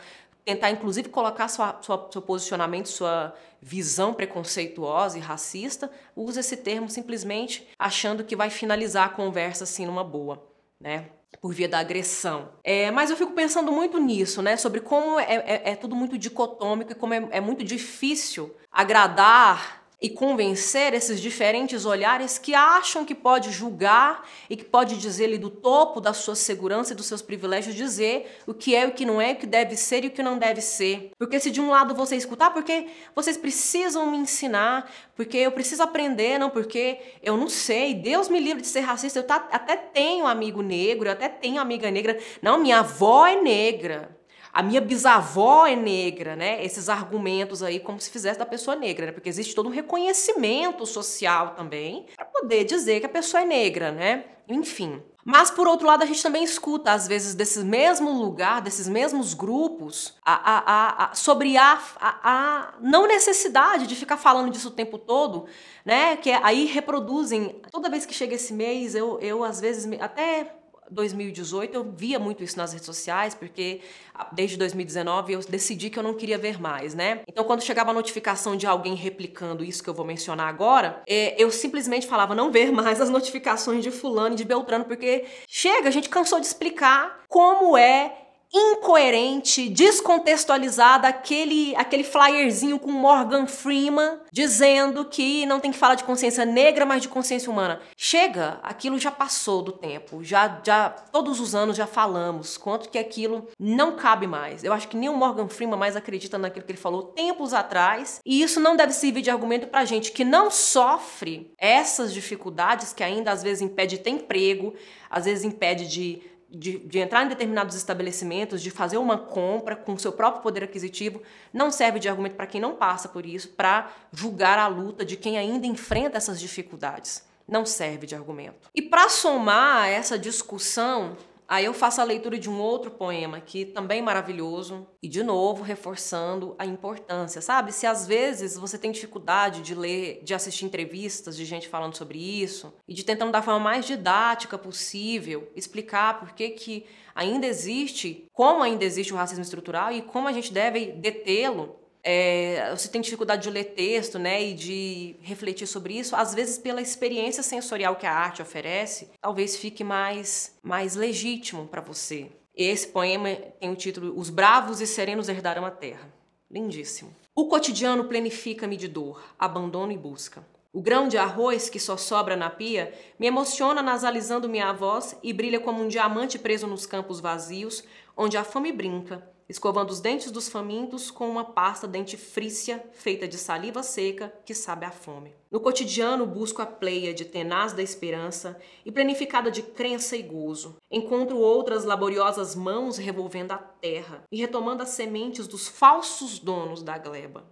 tentar 0.44 0.70
inclusive 0.70 1.08
colocar 1.08 1.48
sua, 1.48 1.78
sua, 1.80 2.06
seu 2.12 2.20
posicionamento, 2.20 2.86
sua 2.86 3.34
visão 3.62 4.12
preconceituosa 4.12 5.16
e 5.16 5.20
racista, 5.22 5.90
usa 6.14 6.40
esse 6.40 6.54
termo 6.54 6.90
simplesmente 6.90 7.66
achando 7.78 8.22
que 8.22 8.36
vai 8.36 8.50
finalizar 8.50 9.06
a 9.06 9.08
conversa 9.08 9.64
assim 9.64 9.86
numa 9.86 10.04
boa, 10.04 10.46
né? 10.78 11.06
Por 11.40 11.54
via 11.54 11.68
da 11.68 11.78
agressão. 11.78 12.50
É, 12.62 12.90
mas 12.90 13.08
eu 13.08 13.16
fico 13.16 13.32
pensando 13.32 13.72
muito 13.72 13.98
nisso, 13.98 14.42
né? 14.42 14.58
Sobre 14.58 14.80
como 14.80 15.18
é, 15.18 15.36
é, 15.36 15.70
é 15.70 15.76
tudo 15.76 15.96
muito 15.96 16.18
dicotômico 16.18 16.92
e 16.92 16.94
como 16.94 17.14
é, 17.14 17.26
é 17.30 17.40
muito 17.40 17.64
difícil 17.64 18.54
agradar 18.70 19.79
e 20.00 20.08
convencer 20.08 20.94
esses 20.94 21.20
diferentes 21.20 21.84
olhares 21.84 22.38
que 22.38 22.54
acham 22.54 23.04
que 23.04 23.14
pode 23.14 23.50
julgar 23.50 24.26
e 24.48 24.56
que 24.56 24.64
pode 24.64 24.96
dizer-lhe 24.96 25.36
do 25.36 25.50
topo 25.50 26.00
da 26.00 26.14
sua 26.14 26.34
segurança 26.34 26.92
e 26.92 26.96
dos 26.96 27.06
seus 27.06 27.20
privilégios 27.20 27.74
dizer 27.74 28.38
o 28.46 28.54
que 28.54 28.74
é, 28.74 28.86
o 28.86 28.92
que 28.92 29.04
não 29.04 29.20
é, 29.20 29.32
o 29.32 29.36
que 29.36 29.46
deve 29.46 29.76
ser 29.76 30.04
e 30.04 30.06
o 30.06 30.10
que 30.10 30.22
não 30.22 30.38
deve 30.38 30.62
ser. 30.62 31.10
Porque 31.18 31.38
se 31.38 31.50
de 31.50 31.60
um 31.60 31.68
lado 31.68 31.94
você 31.94 32.16
escutar, 32.16 32.50
porque 32.50 32.86
vocês 33.14 33.36
precisam 33.36 34.10
me 34.10 34.16
ensinar, 34.16 34.90
porque 35.14 35.36
eu 35.36 35.52
preciso 35.52 35.82
aprender, 35.82 36.38
não 36.38 36.48
porque 36.48 36.98
eu 37.22 37.36
não 37.36 37.48
sei, 37.48 37.94
Deus 37.94 38.28
me 38.28 38.40
livre 38.40 38.62
de 38.62 38.68
ser 38.68 38.80
racista, 38.80 39.18
eu 39.18 39.26
tá, 39.26 39.48
até 39.52 39.76
tenho 39.76 40.26
amigo 40.26 40.62
negro, 40.62 41.08
eu 41.08 41.12
até 41.12 41.28
tenho 41.28 41.60
amiga 41.60 41.90
negra, 41.90 42.18
não, 42.40 42.58
minha 42.58 42.78
avó 42.78 43.26
é 43.26 43.40
negra 43.40 44.19
a 44.52 44.62
minha 44.62 44.80
bisavó 44.80 45.66
é 45.66 45.76
negra, 45.76 46.34
né? 46.34 46.64
Esses 46.64 46.88
argumentos 46.88 47.62
aí 47.62 47.78
como 47.78 48.00
se 48.00 48.10
fizesse 48.10 48.38
da 48.38 48.46
pessoa 48.46 48.76
negra, 48.76 49.06
né? 49.06 49.12
Porque 49.12 49.28
existe 49.28 49.54
todo 49.54 49.68
um 49.68 49.72
reconhecimento 49.72 50.84
social 50.86 51.54
também 51.54 52.06
para 52.16 52.24
poder 52.24 52.64
dizer 52.64 53.00
que 53.00 53.06
a 53.06 53.10
pessoa 53.10 53.42
é 53.42 53.46
negra, 53.46 53.92
né? 53.92 54.24
Enfim. 54.48 55.02
Mas, 55.24 55.50
por 55.50 55.68
outro 55.68 55.86
lado, 55.86 56.02
a 56.02 56.06
gente 56.06 56.22
também 56.22 56.42
escuta, 56.42 56.92
às 56.92 57.06
vezes, 57.06 57.34
desse 57.34 57.62
mesmo 57.62 58.10
lugar, 58.10 58.60
desses 58.60 58.88
mesmos 58.88 59.34
grupos, 59.34 60.14
a, 60.24 60.32
a, 60.32 61.04
a, 61.04 61.14
sobre 61.14 61.56
a, 61.56 61.78
a, 62.00 62.74
não 62.80 63.06
necessidade 63.06 63.86
de 63.86 63.94
ficar 63.94 64.16
falando 64.16 64.50
disso 64.50 64.68
o 64.68 64.72
tempo 64.72 64.98
todo, 64.98 65.46
né? 65.84 66.16
Que 66.16 66.30
aí 66.30 66.64
reproduzem. 66.64 67.60
Toda 67.70 67.90
vez 67.90 68.06
que 68.06 68.14
chega 68.14 68.34
esse 68.34 68.52
mês, 68.52 68.94
eu, 68.94 69.20
eu 69.20 69.44
às 69.44 69.60
vezes, 69.60 69.88
até 70.00 70.59
2018 70.90 71.74
eu 71.74 71.92
via 71.96 72.18
muito 72.18 72.42
isso 72.42 72.56
nas 72.56 72.72
redes 72.72 72.86
sociais, 72.86 73.34
porque 73.34 73.80
ah, 74.14 74.28
desde 74.32 74.56
2019 74.56 75.32
eu 75.32 75.40
decidi 75.40 75.90
que 75.90 75.98
eu 75.98 76.02
não 76.02 76.14
queria 76.14 76.38
ver 76.38 76.60
mais, 76.60 76.94
né? 76.94 77.22
Então 77.28 77.44
quando 77.44 77.62
chegava 77.62 77.90
a 77.90 77.94
notificação 77.94 78.56
de 78.56 78.66
alguém 78.66 78.94
replicando 78.94 79.64
isso 79.64 79.82
que 79.82 79.90
eu 79.90 79.94
vou 79.94 80.04
mencionar 80.04 80.48
agora, 80.48 81.02
é, 81.08 81.40
eu 81.42 81.50
simplesmente 81.50 82.06
falava 82.06 82.34
não 82.34 82.50
ver 82.50 82.72
mais 82.72 83.00
as 83.00 83.10
notificações 83.10 83.82
de 83.82 83.90
fulano 83.90 84.34
e 84.34 84.36
de 84.36 84.44
Beltrano, 84.44 84.84
porque 84.84 85.24
chega, 85.48 85.88
a 85.88 85.92
gente 85.92 86.08
cansou 86.08 86.40
de 86.40 86.46
explicar 86.46 87.24
como 87.28 87.76
é 87.76 88.29
incoerente, 88.52 89.68
descontextualizada, 89.68 91.06
aquele, 91.06 91.74
aquele 91.76 92.02
flyerzinho 92.02 92.78
com 92.78 92.90
Morgan 92.90 93.46
Freeman 93.46 94.18
dizendo 94.32 95.04
que 95.04 95.46
não 95.46 95.60
tem 95.60 95.70
que 95.70 95.78
falar 95.78 95.94
de 95.94 96.04
consciência 96.04 96.44
negra, 96.44 96.84
mas 96.84 97.02
de 97.02 97.08
consciência 97.08 97.50
humana. 97.50 97.80
Chega, 97.96 98.58
aquilo 98.62 98.98
já 98.98 99.10
passou 99.10 99.62
do 99.62 99.72
tempo, 99.72 100.24
já, 100.24 100.60
já 100.64 100.90
todos 100.90 101.38
os 101.38 101.54
anos 101.54 101.76
já 101.76 101.86
falamos 101.86 102.56
quanto 102.56 102.88
que 102.88 102.98
aquilo 102.98 103.46
não 103.58 103.96
cabe 103.96 104.26
mais. 104.26 104.64
Eu 104.64 104.72
acho 104.72 104.88
que 104.88 104.96
nem 104.96 105.08
o 105.08 105.16
Morgan 105.16 105.48
Freeman 105.48 105.78
mais 105.78 105.94
acredita 105.94 106.36
naquilo 106.36 106.64
que 106.64 106.72
ele 106.72 106.78
falou 106.78 107.04
tempos 107.04 107.54
atrás, 107.54 108.20
e 108.26 108.42
isso 108.42 108.58
não 108.58 108.76
deve 108.76 108.92
servir 108.92 109.22
de 109.22 109.30
argumento 109.30 109.68
pra 109.68 109.84
gente 109.84 110.10
que 110.10 110.24
não 110.24 110.50
sofre 110.50 111.52
essas 111.56 112.12
dificuldades 112.12 112.92
que 112.92 113.04
ainda 113.04 113.30
às 113.30 113.42
vezes 113.42 113.62
impede 113.62 113.96
de 113.96 114.02
ter 114.02 114.10
emprego, 114.10 114.74
às 115.08 115.24
vezes 115.24 115.44
impede 115.44 115.86
de 115.86 116.29
de, 116.50 116.78
de, 116.78 116.98
entrar 116.98 117.24
em 117.24 117.28
determinados 117.28 117.76
estabelecimentos, 117.76 118.60
de 118.60 118.70
fazer 118.70 118.98
uma 118.98 119.16
compra 119.16 119.76
com 119.76 119.96
seu 119.96 120.12
próprio 120.12 120.42
poder 120.42 120.64
aquisitivo, 120.64 121.22
não 121.52 121.70
serve 121.70 121.98
de 121.98 122.08
argumento 122.08 122.34
para 122.34 122.46
quem 122.46 122.60
não 122.60 122.74
passa 122.74 123.08
por 123.08 123.24
isso, 123.24 123.50
para 123.50 123.90
julgar 124.12 124.58
a 124.58 124.66
luta 124.66 125.04
de 125.04 125.16
quem 125.16 125.38
ainda 125.38 125.66
enfrenta 125.66 126.16
essas 126.16 126.40
dificuldades. 126.40 127.24
Não 127.46 127.64
serve 127.64 128.06
de 128.06 128.14
argumento. 128.14 128.70
E 128.74 128.82
para 128.82 129.08
somar 129.08 129.88
essa 129.88 130.18
discussão, 130.18 131.16
Aí 131.50 131.64
eu 131.64 131.74
faço 131.74 132.00
a 132.00 132.04
leitura 132.04 132.38
de 132.38 132.48
um 132.48 132.60
outro 132.60 132.92
poema 132.92 133.40
que 133.40 133.64
também 133.64 133.98
é 133.98 134.02
maravilhoso 134.02 134.86
e 135.02 135.08
de 135.08 135.20
novo 135.20 135.64
reforçando 135.64 136.54
a 136.56 136.64
importância, 136.64 137.40
sabe? 137.40 137.72
Se 137.72 137.88
às 137.88 138.06
vezes 138.06 138.56
você 138.56 138.78
tem 138.78 138.92
dificuldade 138.92 139.60
de 139.60 139.74
ler, 139.74 140.22
de 140.22 140.32
assistir 140.32 140.64
entrevistas 140.64 141.36
de 141.36 141.44
gente 141.44 141.68
falando 141.68 141.96
sobre 141.96 142.20
isso 142.20 142.72
e 142.86 142.94
de 142.94 143.04
tentando 143.04 143.32
da 143.32 143.42
forma 143.42 143.58
mais 143.58 143.84
didática 143.84 144.56
possível 144.56 145.50
explicar 145.56 146.20
por 146.20 146.34
que 146.34 146.50
que 146.50 146.86
ainda 147.16 147.48
existe, 147.48 148.28
como 148.32 148.62
ainda 148.62 148.84
existe 148.84 149.12
o 149.12 149.16
racismo 149.16 149.42
estrutural 149.42 149.90
e 149.90 150.02
como 150.02 150.28
a 150.28 150.32
gente 150.32 150.52
deve 150.52 150.92
detê-lo, 150.92 151.79
é, 152.02 152.70
você 152.70 152.88
tem 152.88 153.00
dificuldade 153.00 153.42
de 153.42 153.50
ler 153.50 153.64
texto, 153.74 154.18
né, 154.18 154.42
e 154.42 154.54
de 154.54 155.16
refletir 155.20 155.66
sobre 155.66 155.98
isso, 155.98 156.16
às 156.16 156.34
vezes 156.34 156.58
pela 156.58 156.80
experiência 156.80 157.42
sensorial 157.42 157.96
que 157.96 158.06
a 158.06 158.12
arte 158.12 158.42
oferece, 158.42 159.10
talvez 159.20 159.56
fique 159.56 159.84
mais, 159.84 160.58
mais 160.62 160.94
legítimo 160.94 161.66
para 161.66 161.80
você. 161.80 162.30
Esse 162.54 162.88
poema 162.88 163.34
tem 163.58 163.70
o 163.70 163.76
título 163.76 164.18
Os 164.18 164.28
Bravos 164.28 164.80
e 164.80 164.86
Serenos 164.86 165.28
Herdaram 165.28 165.64
a 165.64 165.70
Terra. 165.70 166.12
Lindíssimo. 166.50 167.14
O 167.34 167.46
cotidiano 167.46 168.04
planifica-me 168.04 168.76
de 168.76 168.88
dor, 168.88 169.22
abandono 169.38 169.92
e 169.92 169.96
busca. 169.96 170.44
O 170.72 170.80
grão 170.80 171.08
de 171.08 171.16
arroz 171.16 171.68
que 171.68 171.80
só 171.80 171.96
sobra 171.96 172.36
na 172.36 172.50
pia 172.50 172.92
me 173.18 173.26
emociona 173.26 173.82
nasalizando 173.82 174.48
minha 174.48 174.72
voz 174.72 175.16
e 175.22 175.32
brilha 175.32 175.58
como 175.58 175.82
um 175.82 175.88
diamante 175.88 176.38
preso 176.38 176.66
nos 176.66 176.86
campos 176.86 177.20
vazios, 177.20 177.82
onde 178.16 178.36
a 178.36 178.44
fome 178.44 178.72
brinca, 178.72 179.29
escovando 179.50 179.90
os 179.90 179.98
dentes 179.98 180.30
dos 180.30 180.48
famintos 180.48 181.10
com 181.10 181.28
uma 181.28 181.44
pasta 181.44 181.88
dentifrícia 181.88 182.82
feita 182.92 183.26
de 183.26 183.36
saliva 183.36 183.82
seca 183.82 184.32
que 184.46 184.54
sabe 184.54 184.86
a 184.86 184.92
fome. 184.92 185.34
No 185.50 185.58
cotidiano 185.58 186.24
busco 186.24 186.62
a 186.62 186.66
pleia 186.66 187.12
de 187.12 187.24
tenaz 187.24 187.72
da 187.72 187.82
esperança 187.82 188.56
e 188.86 188.92
planificada 188.92 189.50
de 189.50 189.62
crença 189.62 190.16
e 190.16 190.22
gozo. 190.22 190.76
Encontro 190.88 191.36
outras 191.36 191.84
laboriosas 191.84 192.54
mãos 192.54 192.96
revolvendo 192.96 193.52
a 193.52 193.58
terra 193.58 194.22
e 194.30 194.38
retomando 194.40 194.84
as 194.84 194.90
sementes 194.90 195.48
dos 195.48 195.66
falsos 195.66 196.38
donos 196.38 196.84
da 196.84 196.96
gleba. 196.96 197.44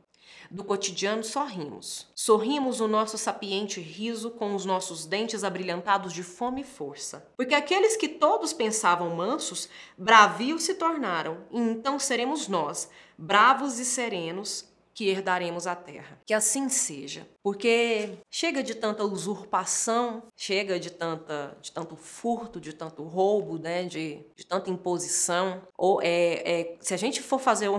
Do 0.50 0.64
cotidiano 0.64 1.22
sorrimos. 1.22 2.06
Sorrimos 2.14 2.80
o 2.80 2.88
nosso 2.88 3.18
sapiente 3.18 3.80
riso 3.80 4.30
com 4.30 4.54
os 4.54 4.64
nossos 4.64 5.04
dentes 5.06 5.44
abrilhantados 5.44 6.12
de 6.12 6.22
fome 6.22 6.62
e 6.62 6.64
força. 6.64 7.30
Porque 7.36 7.54
aqueles 7.54 7.96
que 7.96 8.08
todos 8.08 8.52
pensavam 8.52 9.14
mansos, 9.14 9.68
bravios 9.96 10.62
se 10.62 10.74
tornaram, 10.74 11.38
e 11.50 11.58
então 11.58 11.98
seremos 11.98 12.48
nós, 12.48 12.88
bravos 13.16 13.78
e 13.78 13.84
serenos, 13.84 14.68
que 14.98 15.08
herdaremos 15.08 15.68
a 15.68 15.76
terra. 15.76 16.20
Que 16.26 16.34
assim 16.34 16.68
seja. 16.68 17.24
Porque 17.40 18.18
chega 18.28 18.64
de 18.64 18.74
tanta 18.74 19.04
usurpação, 19.04 20.24
chega 20.34 20.80
de 20.80 20.90
tanta 20.90 21.56
de 21.62 21.70
tanto 21.70 21.94
furto, 21.94 22.60
de 22.60 22.72
tanto 22.72 23.04
roubo, 23.04 23.58
né, 23.58 23.84
de, 23.84 24.26
de 24.34 24.44
tanta 24.44 24.70
imposição. 24.70 25.62
Ou 25.76 26.02
é, 26.02 26.62
é 26.62 26.76
se 26.80 26.94
a 26.94 26.96
gente 26.96 27.22
for 27.22 27.38
fazer 27.38 27.68
um 27.68 27.78